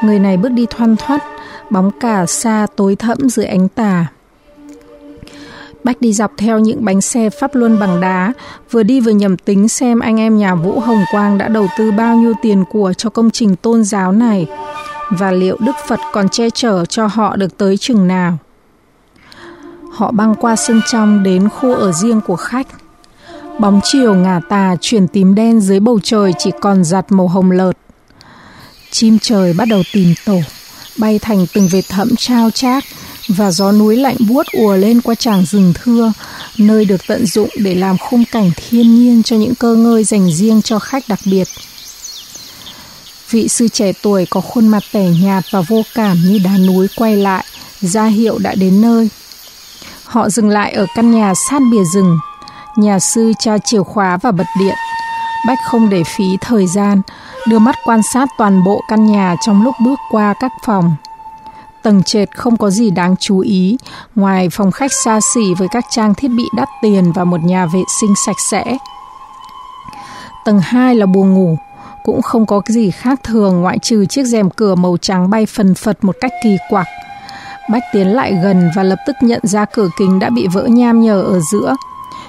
người 0.03 0.19
này 0.19 0.37
bước 0.37 0.49
đi 0.49 0.67
thoăn 0.71 0.97
thoắt, 0.97 1.23
bóng 1.71 1.91
cả 2.01 2.27
xa 2.27 2.67
tối 2.77 2.97
thẫm 2.97 3.19
dưới 3.29 3.47
ánh 3.47 3.69
tà. 3.69 4.07
Bách 5.85 6.01
đi 6.01 6.13
dọc 6.13 6.33
theo 6.37 6.59
những 6.59 6.85
bánh 6.85 7.01
xe 7.01 7.31
pháp 7.31 7.55
luân 7.55 7.79
bằng 7.79 8.01
đá, 8.01 8.33
vừa 8.71 8.83
đi 8.83 9.01
vừa 9.01 9.11
nhầm 9.11 9.37
tính 9.37 9.69
xem 9.69 10.01
anh 10.01 10.21
em 10.21 10.39
nhà 10.39 10.55
Vũ 10.55 10.81
Hồng 10.81 11.05
Quang 11.13 11.39
đã 11.39 11.49
đầu 11.49 11.67
tư 11.79 11.93
bao 11.93 12.17
nhiêu 12.17 12.33
tiền 12.43 12.65
của 12.71 12.93
cho 12.93 13.11
công 13.11 13.31
trình 13.31 13.57
tôn 13.57 13.85
giáo 13.85 14.13
này 14.13 14.47
và 15.11 15.31
liệu 15.31 15.57
Đức 15.61 15.77
Phật 15.87 16.01
còn 16.13 16.29
che 16.29 16.51
chở 16.51 16.85
cho 16.85 17.07
họ 17.07 17.37
được 17.37 17.59
tới 17.59 17.77
chừng 17.77 18.09
nào. 18.09 18.39
Họ 19.93 20.11
băng 20.11 20.35
qua 20.35 20.57
sân 20.57 20.81
trong 20.91 21.23
đến 21.23 21.49
khu 21.49 21.75
ở 21.75 21.93
riêng 21.93 22.21
của 22.27 22.37
khách. 22.37 22.67
Bóng 23.59 23.81
chiều 23.85 24.15
ngả 24.15 24.41
tà 24.49 24.77
chuyển 24.81 25.09
tím 25.09 25.35
đen 25.35 25.61
dưới 25.61 25.81
bầu 25.81 26.01
trời 26.03 26.33
chỉ 26.39 26.51
còn 26.61 26.85
giặt 26.85 27.13
màu 27.13 27.29
hồng 27.29 27.51
lợt. 27.51 27.73
Chim 28.91 29.19
trời 29.19 29.53
bắt 29.53 29.69
đầu 29.69 29.83
tìm 29.93 30.15
tổ, 30.25 30.41
bay 30.99 31.19
thành 31.19 31.47
từng 31.53 31.69
vệt 31.69 31.85
thẫm 31.89 32.17
trao 32.17 32.51
chác, 32.51 32.85
và 33.29 33.51
gió 33.51 33.73
núi 33.73 33.97
lạnh 33.97 34.17
buốt 34.29 34.47
ùa 34.53 34.77
lên 34.77 35.01
qua 35.01 35.15
tràng 35.15 35.45
rừng 35.45 35.73
thưa, 35.75 36.13
nơi 36.59 36.85
được 36.85 37.01
tận 37.07 37.27
dụng 37.27 37.49
để 37.57 37.75
làm 37.75 37.99
khung 37.99 38.25
cảnh 38.33 38.51
thiên 38.57 38.95
nhiên 38.95 39.23
cho 39.23 39.37
những 39.37 39.55
cơ 39.55 39.75
ngơi 39.75 40.05
dành 40.05 40.31
riêng 40.31 40.63
cho 40.63 40.79
khách 40.79 41.05
đặc 41.09 41.21
biệt. 41.25 41.49
Vị 43.31 43.49
sư 43.49 43.69
trẻ 43.69 43.93
tuổi 44.03 44.27
có 44.31 44.41
khuôn 44.41 44.69
mặt 44.69 44.83
tẻ 44.93 45.09
nhạt 45.23 45.45
và 45.51 45.61
vô 45.61 45.83
cảm 45.95 46.17
như 46.27 46.39
đá 46.45 46.57
núi 46.59 46.87
quay 46.97 47.17
lại, 47.17 47.45
ra 47.81 48.05
hiệu 48.05 48.39
đã 48.39 48.55
đến 48.55 48.81
nơi. 48.81 49.09
Họ 50.05 50.31
dừng 50.31 50.49
lại 50.49 50.73
ở 50.73 50.87
căn 50.95 51.11
nhà 51.11 51.33
sát 51.51 51.63
bìa 51.73 51.85
rừng. 51.95 52.19
Nhà 52.77 52.99
sư 52.99 53.33
trao 53.39 53.59
chìa 53.59 53.83
khóa 53.83 54.17
và 54.17 54.33
bật 54.33 54.47
điện. 54.59 54.75
Bách 55.47 55.59
không 55.65 55.91
để 55.91 56.03
phí 56.05 56.25
thời 56.41 56.67
gian, 56.67 57.03
đưa 57.49 57.59
mắt 57.59 57.75
quan 57.85 58.01
sát 58.03 58.29
toàn 58.39 58.65
bộ 58.65 58.81
căn 58.89 59.07
nhà 59.07 59.37
trong 59.47 59.63
lúc 59.63 59.75
bước 59.85 59.99
qua 60.11 60.35
các 60.41 60.53
phòng. 60.67 60.97
Tầng 61.83 62.03
trệt 62.03 62.37
không 62.37 62.57
có 62.57 62.71
gì 62.71 62.91
đáng 62.91 63.17
chú 63.17 63.39
ý, 63.39 63.77
ngoài 64.15 64.49
phòng 64.53 64.71
khách 64.71 64.93
xa 65.05 65.21
xỉ 65.35 65.55
với 65.59 65.69
các 65.69 65.85
trang 65.91 66.15
thiết 66.15 66.29
bị 66.29 66.45
đắt 66.57 66.69
tiền 66.83 67.13
và 67.13 67.25
một 67.25 67.41
nhà 67.45 67.67
vệ 67.67 67.81
sinh 68.01 68.15
sạch 68.27 68.41
sẽ. 68.51 68.65
Tầng 70.45 70.61
2 70.61 70.95
là 70.95 71.07
buồng 71.07 71.35
ngủ, 71.35 71.59
cũng 72.05 72.23
không 72.23 72.47
có 72.47 72.63
gì 72.67 72.91
khác 72.91 73.21
thường 73.23 73.61
ngoại 73.61 73.79
trừ 73.79 74.07
chiếc 74.07 74.27
rèm 74.27 74.51
cửa 74.51 74.75
màu 74.75 74.97
trắng 74.97 75.31
bay 75.31 75.47
phần 75.47 75.75
phật 75.75 76.05
một 76.05 76.17
cách 76.21 76.33
kỳ 76.43 76.57
quặc. 76.71 76.87
Bách 77.71 77.83
tiến 77.93 78.09
lại 78.09 78.33
gần 78.43 78.71
và 78.77 78.83
lập 78.83 78.99
tức 79.07 79.17
nhận 79.21 79.41
ra 79.43 79.65
cửa 79.65 79.89
kính 79.99 80.19
đã 80.19 80.31
bị 80.31 80.47
vỡ 80.47 80.67
nham 80.67 81.01
nhở 81.01 81.23
ở 81.23 81.41
giữa. 81.53 81.77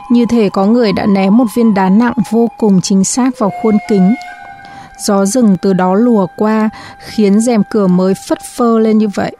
Như 0.10 0.26
thể 0.30 0.50
có 0.50 0.66
người 0.66 0.92
đã 0.92 1.06
ném 1.06 1.38
một 1.38 1.46
viên 1.56 1.74
đá 1.74 1.90
nặng 1.90 2.14
vô 2.32 2.50
cùng 2.58 2.82
chính 2.82 3.04
xác 3.04 3.40
vào 3.40 3.52
khuôn 3.62 3.78
kính. 3.90 4.16
Gió 5.06 5.26
rừng 5.26 5.58
từ 5.62 5.74
đó 5.74 5.96
lùa 5.96 6.28
qua, 6.38 6.70
khiến 7.00 7.40
rèm 7.40 7.64
cửa 7.72 7.88
mới 7.88 8.14
phất 8.28 8.40
phơ 8.56 8.80
lên 8.80 8.98
như 8.98 9.08
vậy. 9.08 9.36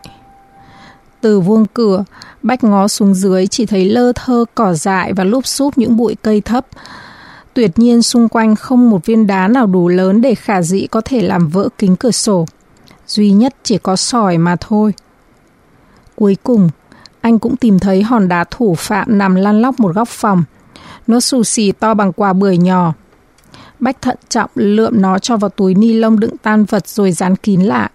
Từ 1.22 1.40
vuông 1.40 1.66
cửa, 1.66 2.04
Bách 2.46 2.64
ngó 2.64 2.88
xuống 2.88 3.14
dưới 3.14 3.48
chỉ 3.48 3.66
thấy 3.66 3.86
lơ 3.86 4.12
thơ 4.16 4.46
cỏ 4.56 4.74
dại 4.74 5.14
và 5.14 5.24
lúp 5.24 5.48
xúp 5.48 5.78
những 5.78 5.98
bụi 5.98 6.16
cây 6.22 6.42
thấp. 6.42 6.66
tuyệt 7.54 7.80
nhiên 7.80 8.02
xung 8.02 8.30
quanh 8.30 8.56
không 8.56 8.90
một 8.90 9.06
viên 9.06 9.28
đá 9.28 9.48
nào 9.48 9.66
đủ 9.66 9.88
lớn 9.88 10.22
để 10.22 10.36
khả 10.36 10.62
dĩ 10.62 10.88
có 10.88 11.02
thể 11.06 11.22
làm 11.22 11.48
vỡ 11.48 11.70
kính 11.78 11.96
cửa 11.96 12.12
sổ. 12.12 12.46
Duy 13.08 13.32
nhất 13.32 13.56
chỉ 13.64 13.78
có 13.78 13.96
sỏi 13.96 14.38
mà 14.38 14.56
thôi. 14.56 14.94
Cuối 16.16 16.38
cùng, 16.44 16.70
anh 17.22 17.40
cũng 17.40 17.58
tìm 17.58 17.80
thấy 17.80 18.04
hòn 18.04 18.28
đá 18.28 18.44
thủ 18.52 18.76
phạm 18.76 19.18
nằm 19.18 19.36
lăn 19.36 19.62
lóc 19.62 19.80
một 19.80 19.96
góc 19.96 20.08
phòng. 20.08 20.44
Nó 21.08 21.20
xù 21.20 21.44
xì 21.44 21.72
to 21.72 21.94
bằng 21.94 22.14
quả 22.14 22.34
bưởi 22.34 22.58
nhỏ. 22.58 22.94
Bách 23.80 24.02
thận 24.02 24.18
trọng 24.30 24.50
lượm 24.56 25.02
nó 25.02 25.20
cho 25.20 25.38
vào 25.38 25.50
túi 25.50 25.76
ni 25.76 25.94
lông 25.94 26.20
đựng 26.20 26.38
tan 26.38 26.66
vật 26.66 26.88
rồi 26.88 27.12
dán 27.12 27.36
kín 27.36 27.62
lại. 27.62 27.90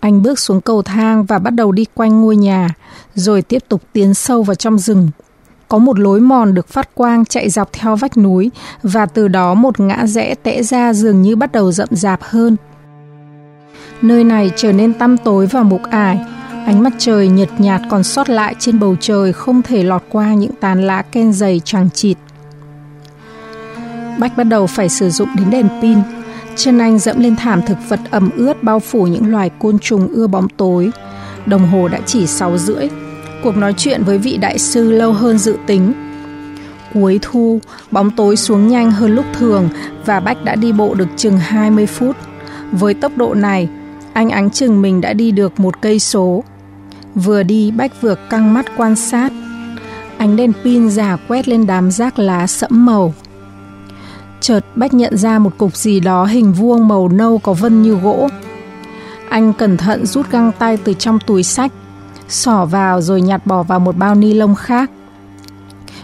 Anh 0.00 0.22
bước 0.22 0.38
xuống 0.38 0.60
cầu 0.60 0.82
thang 0.82 1.24
và 1.24 1.38
bắt 1.38 1.50
đầu 1.50 1.72
đi 1.72 1.84
quanh 1.94 2.20
ngôi 2.20 2.36
nhà, 2.36 2.68
rồi 3.14 3.42
tiếp 3.42 3.64
tục 3.68 3.82
tiến 3.92 4.14
sâu 4.14 4.42
vào 4.42 4.54
trong 4.54 4.78
rừng. 4.78 5.10
Có 5.68 5.78
một 5.78 5.98
lối 5.98 6.20
mòn 6.20 6.54
được 6.54 6.68
phát 6.68 6.94
quang 6.94 7.24
chạy 7.24 7.50
dọc 7.50 7.72
theo 7.72 7.96
vách 7.96 8.18
núi 8.18 8.50
và 8.82 9.06
từ 9.06 9.28
đó 9.28 9.54
một 9.54 9.80
ngã 9.80 10.06
rẽ 10.06 10.34
tẽ 10.34 10.62
ra 10.62 10.92
dường 10.92 11.22
như 11.22 11.36
bắt 11.36 11.52
đầu 11.52 11.72
rậm 11.72 11.88
rạp 11.90 12.22
hơn. 12.22 12.56
Nơi 14.02 14.24
này 14.24 14.50
trở 14.56 14.72
nên 14.72 14.92
tăm 14.92 15.16
tối 15.16 15.46
và 15.46 15.62
mục 15.62 15.82
ải, 15.90 16.20
ánh 16.68 16.82
mặt 16.82 16.92
trời 16.98 17.28
nhợt 17.28 17.48
nhạt 17.58 17.80
còn 17.90 18.04
sót 18.04 18.30
lại 18.30 18.54
trên 18.58 18.78
bầu 18.78 18.96
trời 19.00 19.32
không 19.32 19.62
thể 19.62 19.82
lọt 19.82 20.02
qua 20.08 20.34
những 20.34 20.50
tán 20.60 20.82
lá 20.86 21.02
ken 21.02 21.32
dày 21.32 21.60
tràng 21.64 21.90
chịt. 21.90 22.16
Bách 24.18 24.36
bắt 24.36 24.44
đầu 24.44 24.66
phải 24.66 24.88
sử 24.88 25.10
dụng 25.10 25.28
đến 25.36 25.50
đèn 25.50 25.68
pin. 25.82 25.98
Chân 26.56 26.78
anh 26.78 26.98
dẫm 26.98 27.20
lên 27.20 27.36
thảm 27.36 27.62
thực 27.62 27.78
vật 27.88 28.00
ẩm 28.10 28.30
ướt 28.36 28.62
bao 28.62 28.80
phủ 28.80 29.06
những 29.06 29.30
loài 29.30 29.50
côn 29.58 29.78
trùng 29.78 30.08
ưa 30.08 30.26
bóng 30.26 30.48
tối. 30.48 30.90
Đồng 31.46 31.68
hồ 31.68 31.88
đã 31.88 31.98
chỉ 32.06 32.26
6 32.26 32.58
rưỡi. 32.58 32.88
Cuộc 33.42 33.56
nói 33.56 33.74
chuyện 33.76 34.04
với 34.04 34.18
vị 34.18 34.36
đại 34.36 34.58
sư 34.58 34.90
lâu 34.90 35.12
hơn 35.12 35.38
dự 35.38 35.56
tính. 35.66 35.92
Cuối 36.94 37.18
thu, 37.22 37.60
bóng 37.90 38.10
tối 38.10 38.36
xuống 38.36 38.68
nhanh 38.68 38.90
hơn 38.90 39.14
lúc 39.14 39.24
thường 39.38 39.68
và 40.06 40.20
Bách 40.20 40.44
đã 40.44 40.54
đi 40.54 40.72
bộ 40.72 40.94
được 40.94 41.08
chừng 41.16 41.38
20 41.38 41.86
phút. 41.86 42.16
Với 42.72 42.94
tốc 42.94 43.12
độ 43.16 43.34
này, 43.34 43.68
anh 44.12 44.30
ánh 44.30 44.50
chừng 44.50 44.82
mình 44.82 45.00
đã 45.00 45.12
đi 45.12 45.30
được 45.30 45.60
một 45.60 45.80
cây 45.80 45.98
số. 45.98 46.44
Vừa 47.24 47.42
đi, 47.42 47.70
Bách 47.70 48.00
vừa 48.00 48.14
căng 48.30 48.54
mắt 48.54 48.66
quan 48.76 48.96
sát. 48.96 49.32
Ánh 50.18 50.36
đèn 50.36 50.52
pin 50.64 50.90
già 50.90 51.16
quét 51.28 51.48
lên 51.48 51.66
đám 51.66 51.90
rác 51.90 52.18
lá 52.18 52.46
sẫm 52.46 52.86
màu. 52.86 53.14
Chợt 54.40 54.60
Bách 54.74 54.94
nhận 54.94 55.16
ra 55.16 55.38
một 55.38 55.58
cục 55.58 55.76
gì 55.76 56.00
đó 56.00 56.24
hình 56.24 56.52
vuông 56.52 56.88
màu 56.88 57.08
nâu 57.08 57.38
có 57.38 57.52
vân 57.52 57.82
như 57.82 57.94
gỗ. 57.94 58.28
Anh 59.28 59.52
cẩn 59.52 59.76
thận 59.76 60.06
rút 60.06 60.30
găng 60.30 60.52
tay 60.58 60.76
từ 60.76 60.92
trong 60.92 61.18
túi 61.26 61.42
sách, 61.42 61.72
xỏ 62.28 62.64
vào 62.64 63.00
rồi 63.00 63.20
nhặt 63.20 63.46
bỏ 63.46 63.62
vào 63.62 63.80
một 63.80 63.96
bao 63.96 64.14
ni 64.14 64.34
lông 64.34 64.54
khác. 64.54 64.90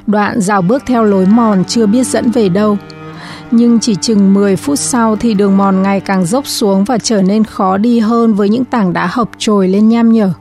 Đoạn 0.06 0.40
rào 0.40 0.62
bước 0.62 0.82
theo 0.86 1.04
lối 1.04 1.26
mòn 1.26 1.64
chưa 1.64 1.86
biết 1.86 2.06
dẫn 2.06 2.30
về 2.30 2.48
đâu. 2.48 2.78
Nhưng 3.50 3.80
chỉ 3.80 3.94
chừng 3.94 4.34
10 4.34 4.56
phút 4.56 4.78
sau 4.78 5.16
thì 5.16 5.34
đường 5.34 5.56
mòn 5.56 5.82
ngày 5.82 6.00
càng 6.00 6.26
dốc 6.26 6.46
xuống 6.46 6.84
và 6.84 6.98
trở 6.98 7.22
nên 7.22 7.44
khó 7.44 7.76
đi 7.76 7.98
hơn 7.98 8.34
với 8.34 8.48
những 8.48 8.64
tảng 8.64 8.92
đá 8.92 9.06
hợp 9.06 9.28
trồi 9.38 9.68
lên 9.68 9.88
nham 9.88 10.12
nhở. 10.12 10.32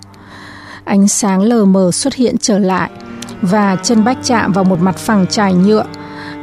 Ánh 0.85 1.07
sáng 1.07 1.41
lờ 1.41 1.65
mờ 1.65 1.91
xuất 1.91 2.15
hiện 2.15 2.35
trở 2.37 2.59
lại 2.59 2.89
và 3.41 3.75
chân 3.83 4.03
Bách 4.03 4.17
chạm 4.23 4.51
vào 4.51 4.63
một 4.63 4.81
mặt 4.81 4.97
phẳng 4.97 5.25
trải 5.29 5.53
nhựa 5.53 5.85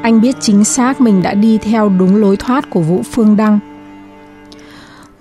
anh 0.03 0.21
biết 0.21 0.37
chính 0.41 0.65
xác 0.65 1.01
mình 1.01 1.23
đã 1.23 1.35
đi 1.35 1.59
theo 1.59 1.89
đúng 1.89 2.17
lối 2.17 2.37
thoát 2.37 2.71
của 2.71 2.81
Vũ 2.81 3.03
Phương 3.13 3.37
Đăng. 3.37 3.59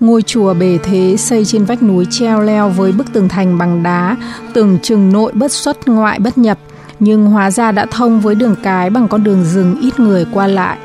Ngôi 0.00 0.22
chùa 0.22 0.54
bề 0.54 0.78
thế 0.82 1.16
xây 1.18 1.44
trên 1.44 1.64
vách 1.64 1.82
núi 1.82 2.06
treo 2.10 2.40
leo 2.40 2.68
với 2.68 2.92
bức 2.92 3.12
tường 3.12 3.28
thành 3.28 3.58
bằng 3.58 3.82
đá, 3.82 4.16
tưởng 4.54 4.78
chừng 4.82 5.12
nội 5.12 5.32
bất 5.32 5.52
xuất 5.52 5.88
ngoại 5.88 6.18
bất 6.18 6.38
nhập, 6.38 6.58
nhưng 7.00 7.26
hóa 7.26 7.50
ra 7.50 7.72
đã 7.72 7.86
thông 7.90 8.20
với 8.20 8.34
đường 8.34 8.56
cái 8.62 8.90
bằng 8.90 9.08
con 9.08 9.24
đường 9.24 9.44
rừng 9.44 9.80
ít 9.80 10.00
người 10.00 10.26
qua 10.32 10.46
lại. 10.46 10.78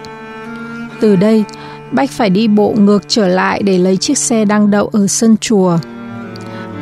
Từ 0.99 1.15
đây, 1.15 1.43
Bách 1.91 2.11
phải 2.11 2.29
đi 2.29 2.47
bộ 2.47 2.75
ngược 2.77 3.03
trở 3.07 3.27
lại 3.27 3.61
để 3.63 3.77
lấy 3.77 3.97
chiếc 3.97 4.17
xe 4.17 4.45
đang 4.45 4.71
đậu 4.71 4.87
ở 4.87 5.07
sân 5.07 5.37
chùa. 5.41 5.77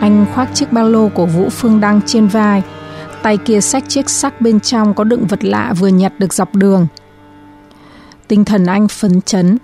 Anh 0.03 0.25
khoác 0.35 0.49
chiếc 0.53 0.71
ba 0.71 0.83
lô 0.83 1.09
của 1.09 1.25
Vũ 1.25 1.49
Phương 1.49 1.79
Đăng 1.79 2.01
trên 2.05 2.27
vai, 2.27 2.63
tay 3.21 3.37
kia 3.37 3.61
xách 3.61 3.89
chiếc 3.89 4.09
sắc 4.09 4.41
bên 4.41 4.59
trong 4.59 4.93
có 4.93 5.03
đựng 5.03 5.27
vật 5.27 5.43
lạ 5.43 5.73
vừa 5.79 5.87
nhặt 5.87 6.13
được 6.19 6.33
dọc 6.33 6.55
đường– 6.55 6.87
Tinh 8.27 8.45
thần 8.45 8.65
anh 8.65 8.87
phấn 8.87 9.21
chấn. 9.21 9.57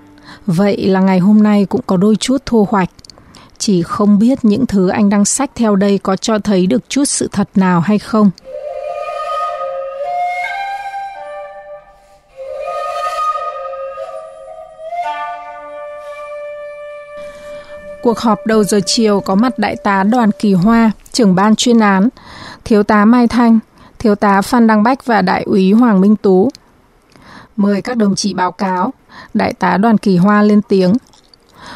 Vậy 0.45 0.87
là 0.87 0.99
ngày 0.99 1.19
hôm 1.19 1.43
nay 1.43 1.65
cũng 1.65 1.81
có 1.85 1.97
đôi 1.97 2.15
chút 2.15 2.37
thu 2.45 2.67
hoạch. 2.69 2.89
Chỉ 3.57 3.81
không 3.81 4.19
biết 4.19 4.45
những 4.45 4.65
thứ 4.65 4.87
anh 4.87 5.09
đang 5.09 5.25
sách 5.25 5.51
theo 5.55 5.75
đây 5.75 5.97
có 5.97 6.15
cho 6.15 6.39
thấy 6.39 6.67
được 6.67 6.89
chút 6.89 7.05
sự 7.05 7.29
thật 7.31 7.49
nào 7.55 7.79
hay 7.79 7.99
không. 7.99 8.31
Cuộc 18.03 18.19
họp 18.19 18.39
đầu 18.45 18.63
giờ 18.63 18.79
chiều 18.85 19.19
có 19.19 19.35
mặt 19.35 19.59
đại 19.59 19.75
tá 19.83 20.03
Đoàn 20.03 20.31
Kỳ 20.39 20.53
Hoa, 20.53 20.91
trưởng 21.11 21.35
ban 21.35 21.55
chuyên 21.55 21.79
án, 21.79 22.09
thiếu 22.65 22.83
tá 22.83 23.05
Mai 23.05 23.27
Thanh, 23.27 23.59
thiếu 23.99 24.15
tá 24.15 24.41
Phan 24.41 24.67
Đăng 24.67 24.83
Bách 24.83 25.05
và 25.05 25.21
đại 25.21 25.43
úy 25.43 25.71
Hoàng 25.71 26.01
Minh 26.01 26.15
Tú, 26.15 26.49
Mời 27.59 27.81
các 27.81 27.97
đồng 27.97 28.15
chí 28.15 28.33
báo 28.33 28.51
cáo. 28.51 28.93
Đại 29.33 29.53
tá 29.53 29.77
đoàn 29.77 29.97
kỳ 29.97 30.17
hoa 30.17 30.41
lên 30.41 30.61
tiếng. 30.61 30.93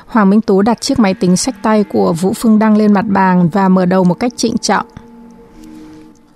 Hoàng 0.05 0.29
Minh 0.29 0.41
Tú 0.41 0.61
đặt 0.61 0.81
chiếc 0.81 0.99
máy 0.99 1.13
tính 1.13 1.37
sách 1.37 1.55
tay 1.63 1.83
của 1.83 2.13
Vũ 2.13 2.33
Phương 2.33 2.59
Đăng 2.59 2.77
lên 2.77 2.93
mặt 2.93 3.05
bàn 3.07 3.49
và 3.49 3.69
mở 3.69 3.85
đầu 3.85 4.03
một 4.03 4.13
cách 4.13 4.33
trịnh 4.35 4.57
trọng. 4.57 4.85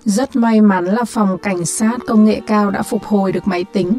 Rất 0.04 0.36
may 0.36 0.60
mắn 0.60 0.84
là 0.84 1.04
phòng 1.04 1.38
cảnh 1.38 1.64
sát 1.64 1.96
công 2.06 2.24
nghệ 2.24 2.40
cao 2.46 2.70
đã 2.70 2.82
phục 2.82 3.04
hồi 3.04 3.32
được 3.32 3.48
máy 3.48 3.64
tính. 3.72 3.98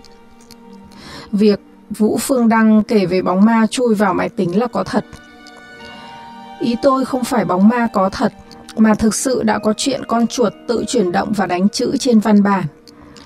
Việc 1.32 1.62
Vũ 1.90 2.18
Phương 2.18 2.50
Đăng 2.50 2.84
kể 2.84 3.06
về 3.06 3.22
bóng 3.22 3.46
ma 3.46 3.66
chui 3.70 3.96
vào 3.96 4.14
máy 4.14 4.30
tính 4.30 4.60
là 4.60 4.68
có 4.68 4.84
thật. 4.84 5.06
Ý 6.60 6.76
tôi 6.82 7.06
không 7.06 7.24
phải 7.24 7.46
bóng 7.46 7.70
ma 7.70 7.88
có 7.94 8.10
thật, 8.10 8.34
mà 8.78 8.94
thực 8.96 9.16
sự 9.16 9.44
đã 9.44 9.60
có 9.60 9.74
chuyện 9.78 10.02
con 10.08 10.28
chuột 10.28 10.54
tự 10.68 10.84
chuyển 10.88 11.12
động 11.12 11.34
và 11.36 11.46
đánh 11.46 11.70
chữ 11.70 11.98
trên 12.00 12.20
văn 12.20 12.44
bản. 12.44 12.64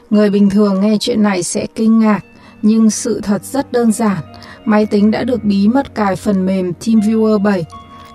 Người 0.10 0.30
bình 0.30 0.50
thường 0.50 0.82
nghe 0.82 0.98
chuyện 1.00 1.24
này 1.24 1.44
sẽ 1.44 1.68
kinh 1.76 2.00
ngạc, 2.00 2.20
nhưng 2.62 2.90
sự 2.90 3.22
thật 3.24 3.44
rất 3.46 3.72
đơn 3.72 3.92
giản. 3.92 4.18
Máy 4.66 4.86
tính 4.86 5.12
đã 5.12 5.24
được 5.24 5.44
bí 5.44 5.68
mật 5.68 5.96
cài 5.96 6.16
phần 6.16 6.46
mềm 6.46 6.74
TeamViewer 6.82 7.38
7. 7.38 7.66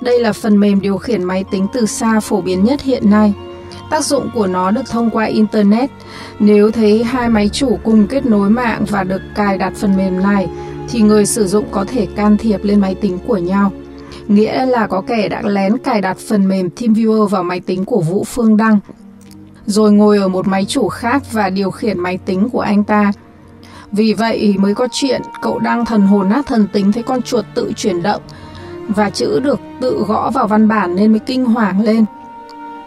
Đây 0.01 0.21
là 0.21 0.33
phần 0.33 0.61
mềm 0.61 0.81
điều 0.81 0.99
khiển 0.99 1.25
máy 1.25 1.45
tính 1.51 1.67
từ 1.73 1.87
xa 1.87 2.21
phổ 2.21 2.41
biến 2.41 2.65
nhất 2.65 2.83
hiện 2.83 3.11
nay. 3.11 3.33
Tác 3.91 4.05
dụng 4.05 4.31
của 4.35 4.47
nó 4.47 4.71
được 4.71 4.89
thông 4.91 5.11
qua 5.11 5.25
Internet. 5.25 5.91
Nếu 6.39 6.71
thấy 6.71 7.05
hai 7.05 7.29
máy 7.29 7.49
chủ 7.49 7.79
cùng 7.85 8.07
kết 8.07 8.27
nối 8.27 8.51
mạng 8.51 8.85
và 8.89 9.05
được 9.05 9.23
cài 9.35 9.59
đặt 9.59 9.73
phần 9.77 9.97
mềm 9.97 10.23
này, 10.23 10.49
thì 10.89 11.01
người 11.01 11.27
sử 11.27 11.47
dụng 11.47 11.65
có 11.71 11.85
thể 11.85 12.07
can 12.17 12.37
thiệp 12.37 12.65
lên 12.65 12.81
máy 12.81 12.95
tính 12.95 13.19
của 13.27 13.37
nhau. 13.37 13.73
Nghĩa 14.29 14.67
là 14.67 14.87
có 14.87 15.03
kẻ 15.07 15.29
đã 15.29 15.43
lén 15.43 15.79
cài 15.79 16.01
đặt 16.01 16.17
phần 16.29 16.49
mềm 16.49 16.69
TeamViewer 16.77 17.27
vào 17.27 17.43
máy 17.43 17.61
tính 17.61 17.85
của 17.85 18.01
Vũ 18.01 18.25
Phương 18.25 18.57
Đăng 18.57 18.79
rồi 19.67 19.93
ngồi 19.93 20.19
ở 20.19 20.29
một 20.29 20.47
máy 20.47 20.65
chủ 20.65 20.89
khác 20.89 21.23
và 21.33 21.51
điều 21.51 21.71
khiển 21.71 22.01
máy 22.01 22.19
tính 22.19 22.49
của 22.51 22.61
anh 22.61 22.85
ta. 22.85 23.13
Vì 23.93 24.13
vậy 24.13 24.55
mới 24.59 24.75
có 24.75 24.89
chuyện 24.93 25.23
cậu 25.43 25.59
đang 25.59 25.85
thần 25.85 26.03
hồn 26.03 26.29
nát 26.29 26.47
thần 26.47 26.67
tính 26.73 26.93
thấy 26.93 27.03
con 27.03 27.23
chuột 27.23 27.45
tự 27.55 27.73
chuyển 27.77 28.03
động 28.03 28.23
và 28.89 29.11
chữ 29.11 29.41
được 29.41 29.61
tự 29.81 30.05
gõ 30.09 30.31
vào 30.31 30.47
văn 30.47 30.69
bản 30.69 30.97
nên 30.97 31.11
mới 31.11 31.21
kinh 31.21 31.45
hoàng 31.45 31.83
lên. 31.83 32.05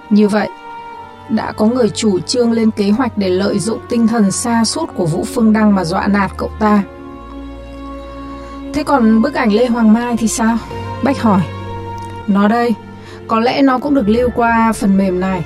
Như 0.09 0.27
vậy, 0.27 0.49
đã 1.29 1.51
có 1.51 1.65
người 1.65 1.89
chủ 1.89 2.19
trương 2.19 2.51
lên 2.51 2.71
kế 2.71 2.89
hoạch 2.89 3.17
để 3.17 3.29
lợi 3.29 3.59
dụng 3.59 3.79
tinh 3.89 4.07
thần 4.07 4.31
xa 4.31 4.65
suốt 4.65 4.89
của 4.95 5.05
Vũ 5.05 5.23
Phương 5.23 5.53
Đăng 5.53 5.75
mà 5.75 5.85
dọa 5.85 6.07
nạt 6.07 6.31
cậu 6.37 6.49
ta. 6.59 6.83
Thế 8.73 8.83
còn 8.83 9.21
bức 9.21 9.33
ảnh 9.33 9.53
Lê 9.53 9.67
Hoàng 9.67 9.93
Mai 9.93 10.17
thì 10.17 10.27
sao? 10.27 10.57
Bách 11.03 11.21
hỏi. 11.21 11.41
Nó 12.27 12.47
đây, 12.47 12.73
có 13.27 13.39
lẽ 13.39 13.61
nó 13.61 13.77
cũng 13.77 13.95
được 13.95 14.09
lưu 14.09 14.29
qua 14.35 14.73
phần 14.75 14.97
mềm 14.97 15.19
này. 15.19 15.43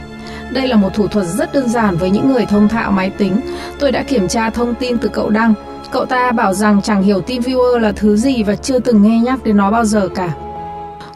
Đây 0.51 0.67
là 0.67 0.75
một 0.75 0.89
thủ 0.93 1.07
thuật 1.07 1.25
rất 1.25 1.53
đơn 1.53 1.69
giản 1.69 1.97
với 1.97 2.09
những 2.09 2.33
người 2.33 2.45
thông 2.45 2.67
thạo 2.67 2.91
máy 2.91 3.09
tính. 3.09 3.41
Tôi 3.79 3.91
đã 3.91 4.03
kiểm 4.03 4.27
tra 4.27 4.49
thông 4.49 4.75
tin 4.75 4.97
từ 4.97 5.09
cậu 5.09 5.29
Đăng. 5.29 5.53
Cậu 5.91 6.05
ta 6.05 6.31
bảo 6.31 6.53
rằng 6.53 6.81
chẳng 6.81 7.03
hiểu 7.03 7.21
TeamViewer 7.21 7.77
là 7.79 7.91
thứ 7.91 8.17
gì 8.17 8.43
và 8.43 8.55
chưa 8.55 8.79
từng 8.79 9.03
nghe 9.03 9.19
nhắc 9.19 9.43
đến 9.43 9.57
nó 9.57 9.71
bao 9.71 9.85
giờ 9.85 10.09
cả. 10.15 10.33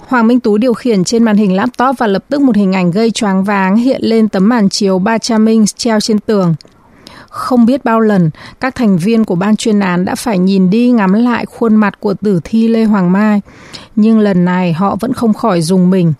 Hoàng 0.08 0.28
Minh 0.28 0.39
Tú 0.39 0.58
điều 0.58 0.73
khiển 0.73 1.04
trên 1.04 1.23
màn 1.23 1.38
hình 1.38 1.56
laptop 1.56 1.97
và 1.97 2.08
lập 2.08 2.23
tức 2.30 2.41
một 2.41 2.56
hình 2.56 2.73
ảnh 2.73 2.91
gây 2.91 3.12
choáng 3.12 3.43
váng 3.43 3.75
hiện 3.75 4.02
lên 4.04 4.28
tấm 4.28 4.49
màn 4.49 4.69
chiếu 4.69 4.99
300 4.99 5.45
inch 5.45 5.78
treo 5.78 5.99
trên 5.99 6.19
tường. 6.19 6.56
Không 7.39 7.65
biết 7.65 7.86
bao 7.86 7.99
lần, 7.99 8.30
các 8.60 8.75
thành 8.75 8.97
viên 8.97 9.25
của 9.25 9.36
ban 9.36 9.56
chuyên 9.56 9.80
án 9.80 10.06
đã 10.06 10.15
phải 10.15 10.38
nhìn 10.38 10.69
đi 10.69 10.91
ngắm 10.91 11.13
lại 11.13 11.45
khuôn 11.45 11.75
mặt 11.75 11.93
của 11.99 12.13
tử 12.13 12.39
thi 12.43 12.67
Lê 12.67 12.84
Hoàng 12.84 13.12
Mai, 13.12 13.41
nhưng 13.95 14.19
lần 14.19 14.45
này 14.45 14.73
họ 14.73 14.95
vẫn 14.99 15.13
không 15.13 15.34
khỏi 15.34 15.62
dùng 15.62 15.89
mình. 15.89 16.13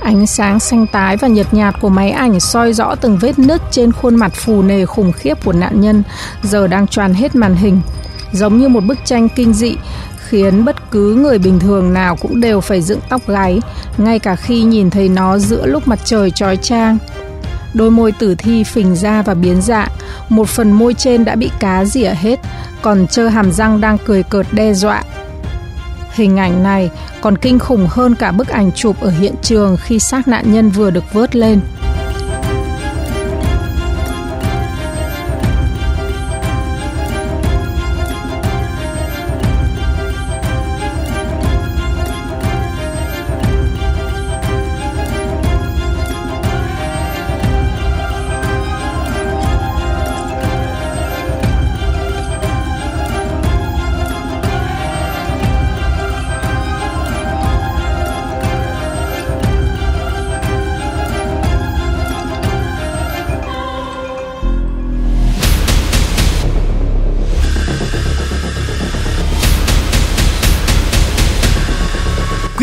Ánh 0.00 0.26
sáng 0.26 0.60
xanh 0.60 0.86
tái 0.86 1.16
và 1.16 1.28
nhợt 1.28 1.54
nhạt 1.54 1.74
của 1.80 1.88
máy 1.88 2.10
ảnh 2.10 2.40
soi 2.40 2.72
rõ 2.72 2.94
từng 2.94 3.18
vết 3.20 3.38
nứt 3.38 3.62
trên 3.70 3.92
khuôn 3.92 4.14
mặt 4.16 4.32
phù 4.34 4.62
nề 4.62 4.86
khủng 4.86 5.12
khiếp 5.12 5.44
của 5.44 5.52
nạn 5.52 5.80
nhân 5.80 6.02
giờ 6.42 6.66
đang 6.66 6.86
tràn 6.86 7.14
hết 7.14 7.34
màn 7.34 7.54
hình, 7.54 7.80
giống 8.32 8.58
như 8.58 8.68
một 8.68 8.84
bức 8.84 8.98
tranh 9.04 9.28
kinh 9.28 9.52
dị 9.52 9.76
khiến 10.28 10.64
bất 10.64 10.90
cứ 10.90 11.14
người 11.14 11.38
bình 11.38 11.58
thường 11.58 11.92
nào 11.92 12.16
cũng 12.16 12.40
đều 12.40 12.60
phải 12.60 12.82
dựng 12.82 13.00
tóc 13.08 13.28
gáy, 13.28 13.60
ngay 13.98 14.18
cả 14.18 14.36
khi 14.36 14.62
nhìn 14.62 14.90
thấy 14.90 15.08
nó 15.08 15.38
giữa 15.38 15.66
lúc 15.66 15.88
mặt 15.88 15.98
trời 16.04 16.30
trói 16.30 16.56
trang. 16.56 16.98
Đôi 17.76 17.90
môi 17.90 18.12
tử 18.12 18.34
thi 18.34 18.64
phình 18.64 18.96
ra 18.96 19.22
và 19.22 19.34
biến 19.34 19.62
dạng, 19.62 19.88
một 20.28 20.48
phần 20.48 20.72
môi 20.72 20.94
trên 20.94 21.24
đã 21.24 21.34
bị 21.34 21.50
cá 21.60 21.84
rỉa 21.84 22.10
hết, 22.10 22.40
còn 22.82 23.06
trơ 23.06 23.28
hàm 23.28 23.52
răng 23.52 23.80
đang 23.80 23.98
cười 24.04 24.22
cợt 24.22 24.46
đe 24.52 24.74
dọa. 24.74 25.02
Hình 26.12 26.36
ảnh 26.36 26.62
này 26.62 26.90
còn 27.20 27.38
kinh 27.38 27.58
khủng 27.58 27.86
hơn 27.90 28.14
cả 28.14 28.32
bức 28.32 28.48
ảnh 28.48 28.72
chụp 28.72 29.00
ở 29.00 29.10
hiện 29.10 29.34
trường 29.42 29.76
khi 29.76 29.98
xác 29.98 30.28
nạn 30.28 30.52
nhân 30.52 30.70
vừa 30.70 30.90
được 30.90 31.12
vớt 31.12 31.36
lên. 31.36 31.60